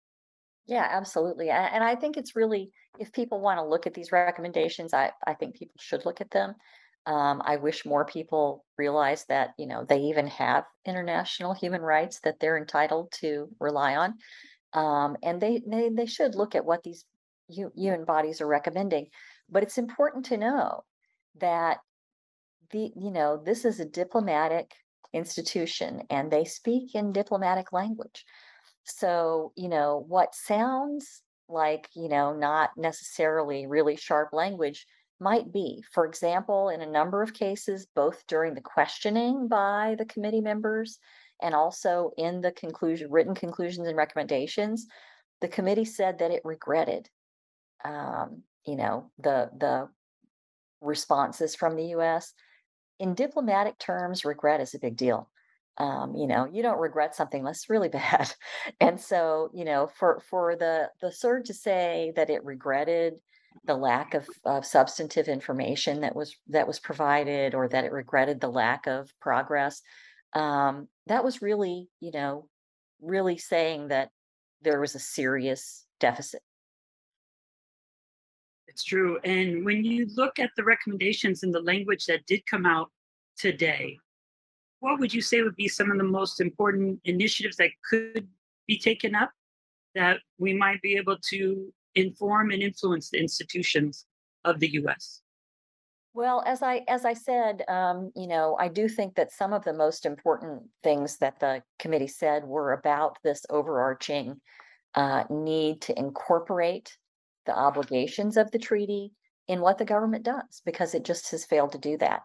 Yeah, 0.67 0.87
absolutely. 0.91 1.49
And 1.49 1.83
I 1.83 1.95
think 1.95 2.17
it's 2.17 2.37
really, 2.37 2.71
if 2.99 3.13
people 3.13 3.41
want 3.41 3.59
to 3.59 3.65
look 3.65 3.87
at 3.87 3.95
these 3.95 4.13
recommendations, 4.13 4.93
I, 4.93 5.13
I 5.27 5.35
think 5.35 5.57
people 5.57 5.77
should 5.79 6.05
look 6.05 6.21
at 6.21 6.31
them. 6.31 6.55
Um, 7.07 7.41
I 7.43 7.57
wish 7.57 7.87
more 7.87 8.05
people 8.05 8.67
realize 8.77 9.25
that, 9.31 9.55
you 9.59 9.67
know, 9.67 9.87
they 9.89 10.01
even 10.01 10.27
have 10.27 10.65
international 10.85 11.55
human 11.55 11.81
rights 11.81 12.21
that 12.21 12.39
they're 12.39 12.59
entitled 12.59 13.11
to 13.21 13.49
rely 13.59 13.97
on. 13.97 14.15
Um, 14.75 15.17
and 15.23 15.41
they, 15.41 15.63
they, 15.67 15.89
they 15.89 16.05
should 16.05 16.35
look 16.35 16.55
at 16.55 16.67
what 16.67 16.83
these 16.83 17.07
UN 17.49 18.05
bodies 18.05 18.43
are 18.43 18.47
recommending. 18.47 19.07
But 19.49 19.63
it's 19.63 19.79
important 19.79 20.27
to 20.27 20.37
know 20.37 20.85
that 21.41 21.79
the, 22.71 22.93
you 22.97 23.11
know, 23.11 23.41
this 23.45 23.65
is 23.65 23.81
a 23.81 23.85
diplomatic 23.85 24.73
institution 25.13 26.03
and 26.11 26.31
they 26.31 26.45
speak 26.45 26.95
in 26.95 27.13
diplomatic 27.13 27.73
language. 27.73 28.25
So, 28.85 29.53
you 29.57 29.69
know, 29.69 30.05
what 30.09 30.35
sounds 30.35 31.23
like, 31.49 31.89
you 31.95 32.09
know, 32.09 32.35
not 32.35 32.71
necessarily 32.77 33.67
really 33.67 33.97
sharp 33.97 34.33
language 34.33 34.87
might 35.21 35.53
be. 35.53 35.83
For 35.93 36.07
example, 36.07 36.69
in 36.69 36.81
a 36.81 36.91
number 36.91 37.23
of 37.23 37.35
cases, 37.35 37.87
both 37.95 38.23
during 38.27 38.55
the 38.55 38.61
questioning 38.61 39.49
by 39.49 39.97
the 39.99 40.05
committee 40.05 40.41
members 40.41 40.99
and 41.43 41.55
also 41.55 42.13
in 42.17 42.41
the 42.41 42.53
conclusion, 42.53 43.11
written 43.11 43.35
conclusions 43.35 43.89
and 43.89 43.97
recommendations, 43.97 44.87
the 45.41 45.49
committee 45.49 45.85
said 45.85 46.19
that 46.19 46.31
it 46.31 46.43
regretted, 46.45 47.09
um, 47.85 48.43
you 48.67 48.77
know, 48.77 49.11
the, 49.19 49.51
the 49.59 49.89
responses 50.81 51.55
from 51.55 51.77
the 51.77 51.87
US. 51.97 52.33
In 52.99 53.15
diplomatic 53.15 53.79
terms, 53.79 54.25
regret 54.25 54.61
is 54.61 54.75
a 54.75 54.79
big 54.79 54.97
deal. 54.97 55.29
Um, 55.79 56.17
you 56.17 56.27
know 56.27 56.49
you 56.53 56.63
don't 56.63 56.81
regret 56.81 57.15
something 57.15 57.45
that's 57.45 57.71
really 57.71 57.89
bad. 57.89 58.33
And 58.81 59.01
so 59.01 59.51
you 59.55 59.65
know 59.65 59.89
for 59.99 60.21
for 60.29 60.57
the 60.57 60.91
the 61.01 61.09
CERD 61.09 61.45
to 61.45 61.55
say 61.55 62.13
that 62.17 62.31
it 62.31 62.45
regretted 62.45 63.21
the 63.65 63.77
lack 63.77 64.15
of, 64.15 64.29
of 64.45 64.65
substantive 64.65 65.29
information 65.29 66.01
that 66.01 66.17
was 66.17 66.37
that 66.49 66.67
was 66.67 66.79
provided 66.79 67.55
or 67.55 67.69
that 67.69 67.85
it 67.85 67.93
regretted 67.93 68.41
the 68.41 68.49
lack 68.49 68.87
of 68.87 69.13
progress 69.21 69.83
um, 70.35 70.89
that 71.07 71.25
was 71.25 71.43
really 71.43 71.89
you 72.01 72.11
know 72.13 72.49
really 73.01 73.39
saying 73.39 73.89
that 73.89 74.11
there 74.63 74.81
was 74.81 74.95
a 74.95 75.01
serious 75.01 75.87
deficit 76.01 76.43
It's 78.79 78.85
true. 78.85 79.19
And 79.25 79.65
when 79.65 79.85
you 79.85 80.07
look 80.15 80.39
at 80.39 80.53
the 80.57 80.63
recommendations 80.63 81.43
and 81.43 81.53
the 81.53 81.59
language 81.59 82.07
that 82.07 82.25
did 82.27 82.47
come 82.47 82.65
out 82.65 82.93
today, 83.37 83.99
what 84.79 85.01
would 85.01 85.13
you 85.13 85.21
say 85.21 85.43
would 85.43 85.57
be 85.57 85.67
some 85.67 85.91
of 85.91 85.99
the 85.99 86.05
most 86.05 86.41
important 86.41 87.01
initiatives 87.05 87.57
that 87.57 87.71
could 87.91 88.29
be 88.69 88.79
taken 88.79 89.17
up 89.17 89.33
that 89.97 90.21
we 90.39 90.55
might 90.55 90.81
be 90.81 90.95
able 90.95 91.17
to 91.31 91.75
inform 91.97 92.53
and 92.53 92.63
influence 92.63 93.11
the 93.11 93.19
institutions 93.19 94.07
of 94.45 94.61
the 94.61 94.69
US? 94.75 95.23
Well, 96.15 96.45
as 96.47 96.63
I 96.63 96.85
as 96.87 97.05
I 97.05 97.15
said, 97.15 97.65
um, 97.67 98.13
you 98.15 98.29
know, 98.29 98.57
I 98.61 98.69
do 98.69 98.89
think 98.89 99.17
that 99.17 99.33
some 99.33 99.53
of 99.53 99.65
the 99.65 99.73
most 99.73 100.07
important 100.07 100.63
things 100.85 101.17
that 101.17 101.41
the 101.41 101.65
committee 101.81 102.07
said 102.07 102.45
were 102.45 102.75
about 102.75 103.19
this 103.25 103.45
overarching 103.51 104.41
uh, 104.95 105.25
need 105.29 105.81
to 105.81 105.99
incorporate 105.99 106.97
the 107.49 107.59
obligations 107.59 108.37
of 108.37 108.51
the 108.53 108.59
treaty 108.59 109.11
in 109.49 109.61
what 109.61 109.79
the 109.79 109.85
government 109.85 110.25
does, 110.25 110.63
because 110.65 110.95
it 110.95 111.05
just 111.05 111.31
has 111.33 111.45
failed 111.47 111.73
to 111.73 111.79
do 111.79 111.97
that. 111.99 112.21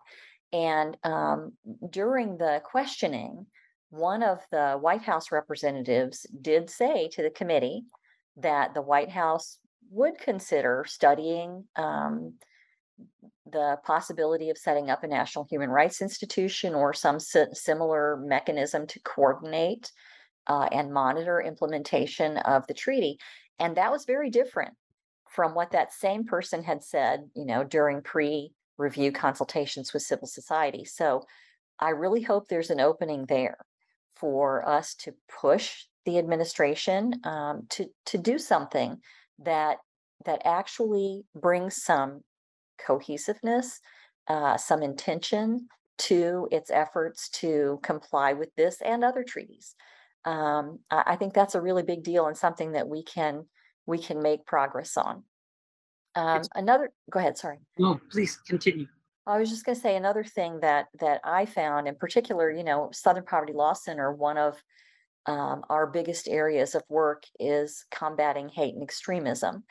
And 0.51 0.97
um, 1.03 1.53
during 1.89 2.37
the 2.37 2.61
questioning, 2.63 3.47
one 3.89 4.21
of 4.21 4.39
the 4.51 4.73
White 4.73 5.01
House 5.01 5.31
representatives 5.31 6.27
did 6.41 6.69
say 6.69 7.09
to 7.13 7.23
the 7.23 7.29
committee 7.31 7.85
that 8.37 8.73
the 8.73 8.81
White 8.81 9.09
House 9.09 9.57
would 9.89 10.17
consider 10.19 10.83
studying 10.87 11.63
um, 11.75 12.33
the 13.51 13.77
possibility 13.85 14.49
of 14.49 14.57
setting 14.57 14.89
up 14.89 15.03
a 15.03 15.07
national 15.07 15.47
human 15.49 15.69
rights 15.69 16.01
institution 16.01 16.75
or 16.75 16.93
some 16.93 17.19
si- 17.19 17.53
similar 17.53 18.17
mechanism 18.17 18.85
to 18.87 18.99
coordinate 19.01 19.91
uh, 20.47 20.67
and 20.71 20.93
monitor 20.93 21.41
implementation 21.41 22.37
of 22.37 22.67
the 22.67 22.73
treaty. 22.73 23.17
And 23.59 23.77
that 23.77 23.91
was 23.91 24.05
very 24.05 24.29
different 24.29 24.73
from 25.33 25.55
what 25.55 25.71
that 25.71 25.91
same 25.91 26.23
person 26.23 26.63
had 26.63 26.83
said, 26.83 27.29
you 27.35 27.45
know, 27.45 27.63
during 27.63 28.01
pre 28.01 28.51
review 28.77 29.11
consultations 29.11 29.93
with 29.93 30.01
civil 30.01 30.27
society. 30.27 30.85
So 30.85 31.23
I 31.79 31.89
really 31.89 32.21
hope 32.21 32.47
there's 32.47 32.69
an 32.69 32.79
opening 32.79 33.25
there 33.25 33.57
for 34.15 34.67
us 34.67 34.95
to 34.95 35.13
push 35.41 35.85
the 36.05 36.17
administration 36.17 37.13
um, 37.23 37.63
to 37.69 37.87
to 38.05 38.17
do 38.17 38.37
something 38.37 38.99
that 39.39 39.77
that 40.25 40.41
actually 40.45 41.23
brings 41.35 41.83
some 41.83 42.21
cohesiveness, 42.85 43.79
uh, 44.27 44.57
some 44.57 44.83
intention 44.83 45.67
to 45.97 46.47
its 46.51 46.71
efforts 46.71 47.29
to 47.29 47.79
comply 47.83 48.33
with 48.33 48.49
this 48.55 48.81
and 48.81 49.03
other 49.03 49.23
treaties. 49.23 49.75
Um, 50.25 50.79
I, 50.91 51.03
I 51.07 51.15
think 51.15 51.33
that's 51.33 51.55
a 51.55 51.61
really 51.61 51.83
big 51.83 52.03
deal 52.03 52.27
and 52.27 52.37
something 52.37 52.71
that 52.73 52.87
we 52.87 53.03
can 53.03 53.45
we 53.85 53.97
can 53.97 54.21
make 54.21 54.45
progress 54.45 54.97
on. 54.97 55.23
Um, 56.15 56.41
another, 56.53 56.91
go 57.09 57.19
ahead, 57.19 57.37
sorry. 57.37 57.57
no, 57.77 57.99
please 58.11 58.37
continue. 58.47 58.87
I 59.25 59.39
was 59.39 59.49
just 59.49 59.65
gonna 59.65 59.75
say 59.75 59.95
another 59.95 60.23
thing 60.23 60.59
that 60.59 60.87
that 60.99 61.21
I 61.23 61.45
found 61.45 61.87
in 61.87 61.95
particular, 61.95 62.51
you 62.51 62.63
know, 62.63 62.89
Southern 62.91 63.23
Poverty 63.23 63.53
Law 63.53 63.73
Center, 63.73 64.11
one 64.11 64.37
of 64.37 64.61
um, 65.25 65.63
our 65.69 65.87
biggest 65.87 66.27
areas 66.27 66.75
of 66.75 66.83
work 66.89 67.23
is 67.39 67.85
combating 67.91 68.49
hate 68.49 68.73
and 68.73 68.83
extremism. 68.83 69.63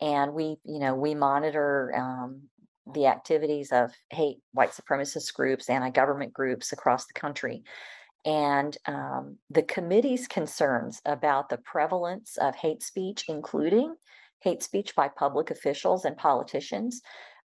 And 0.00 0.34
we, 0.34 0.56
you 0.64 0.78
know, 0.78 0.94
we 0.94 1.14
monitor 1.14 1.92
um, 1.96 2.42
the 2.94 3.06
activities 3.06 3.72
of 3.72 3.92
hate, 4.10 4.38
white 4.52 4.72
supremacist 4.72 5.32
groups, 5.34 5.70
anti-government 5.70 6.32
groups 6.32 6.72
across 6.72 7.06
the 7.06 7.18
country. 7.18 7.62
And 8.24 8.76
um, 8.86 9.36
the 9.50 9.62
committee's 9.62 10.26
concerns 10.26 11.00
about 11.06 11.48
the 11.48 11.58
prevalence 11.58 12.36
of 12.36 12.56
hate 12.56 12.82
speech, 12.82 13.24
including 13.28 13.94
hate 14.40 14.62
speech 14.62 14.94
by 14.94 15.08
public 15.08 15.50
officials 15.50 16.04
and 16.04 16.16
politicians, 16.16 17.00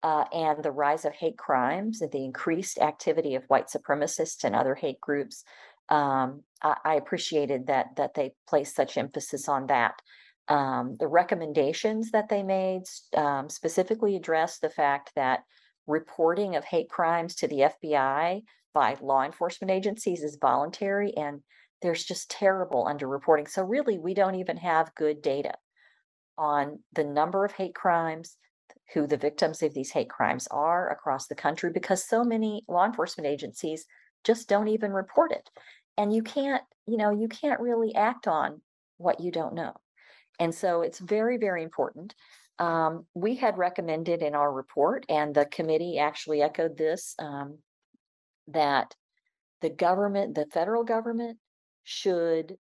uh, 0.03 0.25
and 0.31 0.63
the 0.63 0.71
rise 0.71 1.05
of 1.05 1.13
hate 1.13 1.37
crimes 1.37 2.01
and 2.01 2.11
the 2.11 2.23
increased 2.23 2.79
activity 2.79 3.35
of 3.35 3.43
white 3.45 3.67
supremacists 3.67 4.43
and 4.43 4.55
other 4.55 4.75
hate 4.75 5.01
groups. 5.01 5.43
Um, 5.89 6.43
I, 6.61 6.75
I 6.85 6.95
appreciated 6.95 7.67
that 7.67 7.95
that 7.97 8.13
they 8.13 8.33
placed 8.47 8.75
such 8.75 8.97
emphasis 8.97 9.49
on 9.49 9.67
that. 9.67 9.95
Um, 10.47 10.95
the 10.99 11.07
recommendations 11.07 12.11
that 12.11 12.29
they 12.29 12.41
made 12.41 12.83
um, 13.15 13.49
specifically 13.49 14.15
addressed 14.15 14.61
the 14.61 14.69
fact 14.69 15.11
that 15.15 15.41
reporting 15.85 16.55
of 16.55 16.63
hate 16.63 16.89
crimes 16.89 17.35
to 17.35 17.47
the 17.47 17.71
FBI 17.83 18.43
by 18.73 18.97
law 19.01 19.23
enforcement 19.23 19.71
agencies 19.71 20.23
is 20.23 20.37
voluntary, 20.39 21.13
and 21.15 21.41
there's 21.81 22.03
just 22.03 22.29
terrible 22.29 22.85
underreporting. 22.85 23.49
So 23.49 23.63
really, 23.63 23.97
we 23.97 24.13
don't 24.13 24.35
even 24.35 24.57
have 24.57 24.95
good 24.95 25.21
data 25.21 25.53
on 26.37 26.79
the 26.93 27.03
number 27.03 27.45
of 27.45 27.51
hate 27.51 27.75
crimes, 27.75 28.37
who 28.93 29.07
the 29.07 29.17
victims 29.17 29.61
of 29.61 29.73
these 29.73 29.91
hate 29.91 30.09
crimes 30.09 30.47
are 30.51 30.89
across 30.89 31.27
the 31.27 31.35
country 31.35 31.71
because 31.71 32.07
so 32.07 32.23
many 32.23 32.63
law 32.67 32.85
enforcement 32.85 33.27
agencies 33.27 33.85
just 34.23 34.49
don't 34.49 34.67
even 34.67 34.91
report 34.91 35.31
it. 35.31 35.49
And 35.97 36.13
you 36.13 36.23
can't, 36.23 36.63
you 36.87 36.97
know, 36.97 37.11
you 37.11 37.27
can't 37.27 37.59
really 37.59 37.93
act 37.93 38.27
on 38.27 38.61
what 38.97 39.19
you 39.19 39.31
don't 39.31 39.53
know. 39.53 39.73
And 40.39 40.53
so 40.55 40.81
it's 40.81 40.99
very, 40.99 41.37
very 41.37 41.63
important. 41.63 42.15
Um, 42.57 43.05
we 43.13 43.35
had 43.35 43.57
recommended 43.57 44.21
in 44.21 44.35
our 44.35 44.51
report, 44.51 45.05
and 45.07 45.33
the 45.33 45.45
committee 45.45 45.97
actually 45.99 46.41
echoed 46.41 46.77
this, 46.77 47.15
um, 47.19 47.59
that 48.53 48.95
the 49.61 49.69
government, 49.69 50.35
the 50.35 50.45
federal 50.45 50.83
government 50.83 51.37
should 51.83 52.57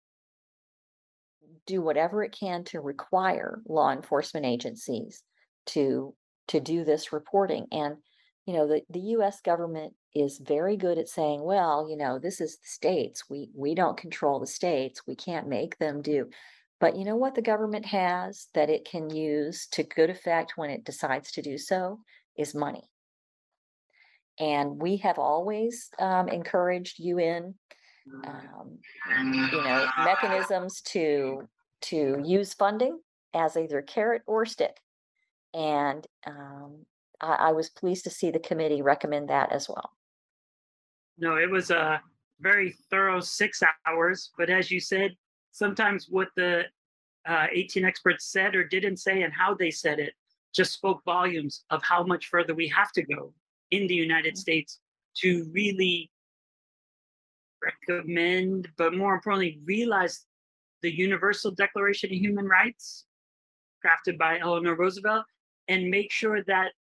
do 1.66 1.80
whatever 1.80 2.22
it 2.22 2.36
can 2.38 2.64
to 2.64 2.80
require 2.80 3.60
law 3.66 3.90
enforcement 3.90 4.46
agencies 4.46 5.22
to 5.66 6.14
to 6.48 6.60
do 6.60 6.84
this 6.84 7.12
reporting. 7.12 7.66
And 7.72 7.96
you 8.46 8.54
know 8.54 8.66
the, 8.66 8.82
the 8.90 9.00
US 9.00 9.40
government 9.40 9.94
is 10.14 10.38
very 10.38 10.76
good 10.76 10.98
at 10.98 11.08
saying 11.08 11.42
well 11.42 11.88
you 11.88 11.96
know 11.96 12.18
this 12.18 12.40
is 12.40 12.56
the 12.56 12.68
states. 12.68 13.24
We 13.28 13.50
we 13.54 13.74
don't 13.74 13.96
control 13.96 14.40
the 14.40 14.46
states. 14.46 15.06
We 15.06 15.16
can't 15.16 15.48
make 15.48 15.78
them 15.78 16.02
do. 16.02 16.28
But 16.80 16.96
you 16.96 17.04
know 17.04 17.16
what 17.16 17.34
the 17.34 17.42
government 17.42 17.86
has 17.86 18.48
that 18.54 18.68
it 18.68 18.84
can 18.84 19.08
use 19.08 19.66
to 19.72 19.84
good 19.84 20.10
effect 20.10 20.54
when 20.56 20.70
it 20.70 20.84
decides 20.84 21.32
to 21.32 21.42
do 21.42 21.56
so 21.56 22.00
is 22.36 22.54
money 22.54 22.90
And 24.38 24.80
we 24.80 24.96
have 24.98 25.18
always 25.18 25.90
um, 25.98 26.28
encouraged 26.28 26.98
UN, 26.98 27.54
um, 28.24 28.78
you 29.32 29.62
know, 29.62 29.86
mechanisms 30.04 30.80
to 30.82 31.48
to 31.82 32.20
use 32.24 32.54
funding 32.54 32.98
as 33.34 33.56
either 33.56 33.82
carrot 33.82 34.22
or 34.26 34.46
stick. 34.46 34.76
And 35.52 36.06
um, 36.26 36.86
I, 37.20 37.32
I 37.32 37.52
was 37.52 37.68
pleased 37.68 38.04
to 38.04 38.10
see 38.10 38.30
the 38.30 38.38
committee 38.38 38.82
recommend 38.82 39.28
that 39.28 39.52
as 39.52 39.68
well. 39.68 39.90
No, 41.18 41.36
it 41.36 41.50
was 41.50 41.70
a 41.70 42.00
very 42.40 42.74
thorough 42.90 43.20
six 43.20 43.62
hours. 43.86 44.30
But 44.36 44.50
as 44.50 44.70
you 44.70 44.80
said, 44.80 45.16
sometimes 45.52 46.08
what 46.08 46.28
the 46.36 46.64
uh, 47.26 47.46
18 47.52 47.84
experts 47.84 48.26
said 48.26 48.54
or 48.54 48.64
didn't 48.64 48.98
say 48.98 49.22
and 49.22 49.32
how 49.32 49.54
they 49.54 49.70
said 49.70 49.98
it 49.98 50.14
just 50.54 50.72
spoke 50.72 51.02
volumes 51.04 51.64
of 51.70 51.82
how 51.82 52.02
much 52.04 52.26
further 52.26 52.54
we 52.54 52.68
have 52.68 52.92
to 52.92 53.02
go 53.02 53.32
in 53.74 53.86
the 53.86 53.94
United 53.94 54.36
States 54.36 54.80
to 55.16 55.48
really 55.52 56.10
recommend, 57.62 58.68
but 58.76 58.94
more 58.94 59.14
importantly, 59.14 59.60
realize 59.64 60.26
the 60.82 60.94
Universal 60.94 61.52
Declaration 61.52 62.10
of 62.10 62.16
Human 62.16 62.46
Rights 62.46 63.06
crafted 63.84 64.18
by 64.18 64.38
Eleanor 64.38 64.76
Roosevelt 64.76 65.24
and 65.68 65.90
make 65.90 66.12
sure 66.12 66.42
that 66.44 66.72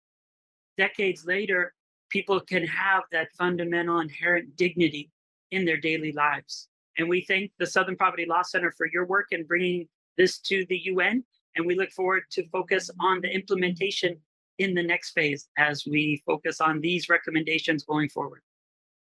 decades 0.77 1.25
later, 1.25 1.73
people 2.09 2.41
can 2.41 2.67
have 2.67 3.05
that 3.13 3.29
fundamental 3.39 4.01
inherent 4.01 4.57
dignity 4.57 5.11
in 5.51 5.65
their 5.65 5.77
daily 5.77 6.13
lives. 6.13 6.69
And 6.99 7.09
we 7.09 7.23
thank 7.23 7.53
the 7.59 7.67
Southern 7.67 7.97
Poverty 7.97 8.27
Law 8.27 8.43
Center 8.43 8.73
for 8.73 8.87
your 8.93 9.07
work 9.07 9.29
in 9.31 9.45
bringing 9.45 9.89
this 10.19 10.39
to 10.41 10.67
the 10.69 10.79
UN. 10.85 11.25
And 11.57 11.67
we 11.67 11.75
look 11.75 11.91
forward 11.91 12.25
to 12.33 12.47
focus 12.49 12.91
on 13.01 13.21
the 13.21 13.33
implementation 13.33 14.17
in 14.59 14.75
the 14.75 14.83
next 14.83 15.13
phase 15.13 15.49
as 15.59 15.85
we 15.87 16.23
focus 16.27 16.61
on 16.61 16.81
these 16.81 17.09
recommendations 17.09 17.85
going 17.85 18.09
forward. 18.09 18.43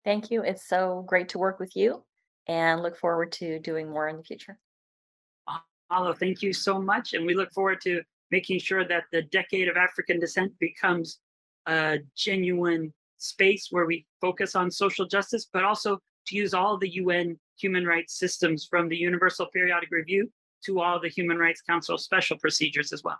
Thank 0.03 0.31
you. 0.31 0.43
It's 0.43 0.67
so 0.67 1.03
great 1.07 1.29
to 1.29 1.37
work 1.37 1.59
with 1.59 1.75
you 1.75 2.03
and 2.47 2.81
look 2.81 2.97
forward 2.97 3.31
to 3.33 3.59
doing 3.59 3.89
more 3.89 4.09
in 4.09 4.17
the 4.17 4.23
future. 4.23 4.57
Mahalo, 5.91 6.17
thank 6.17 6.41
you 6.41 6.53
so 6.53 6.81
much. 6.81 7.13
And 7.13 7.25
we 7.25 7.35
look 7.35 7.51
forward 7.53 7.79
to 7.81 8.01
making 8.31 8.59
sure 8.59 8.85
that 8.87 9.03
the 9.11 9.21
Decade 9.23 9.67
of 9.67 9.77
African 9.77 10.19
Descent 10.19 10.51
becomes 10.59 11.19
a 11.67 11.99
genuine 12.15 12.93
space 13.17 13.67
where 13.71 13.85
we 13.85 14.05
focus 14.19 14.55
on 14.55 14.69
social 14.69 15.05
justice, 15.05 15.47
but 15.53 15.63
also 15.63 15.99
to 16.27 16.35
use 16.35 16.53
all 16.53 16.77
the 16.77 16.95
UN 16.95 17.39
human 17.57 17.85
rights 17.85 18.17
systems 18.17 18.65
from 18.69 18.89
the 18.89 18.97
Universal 18.97 19.47
Periodic 19.53 19.89
Review 19.91 20.29
to 20.65 20.81
all 20.81 20.99
the 20.99 21.09
Human 21.09 21.37
Rights 21.37 21.61
Council 21.61 21.97
special 21.97 22.37
procedures 22.37 22.91
as 22.91 23.03
well. 23.03 23.19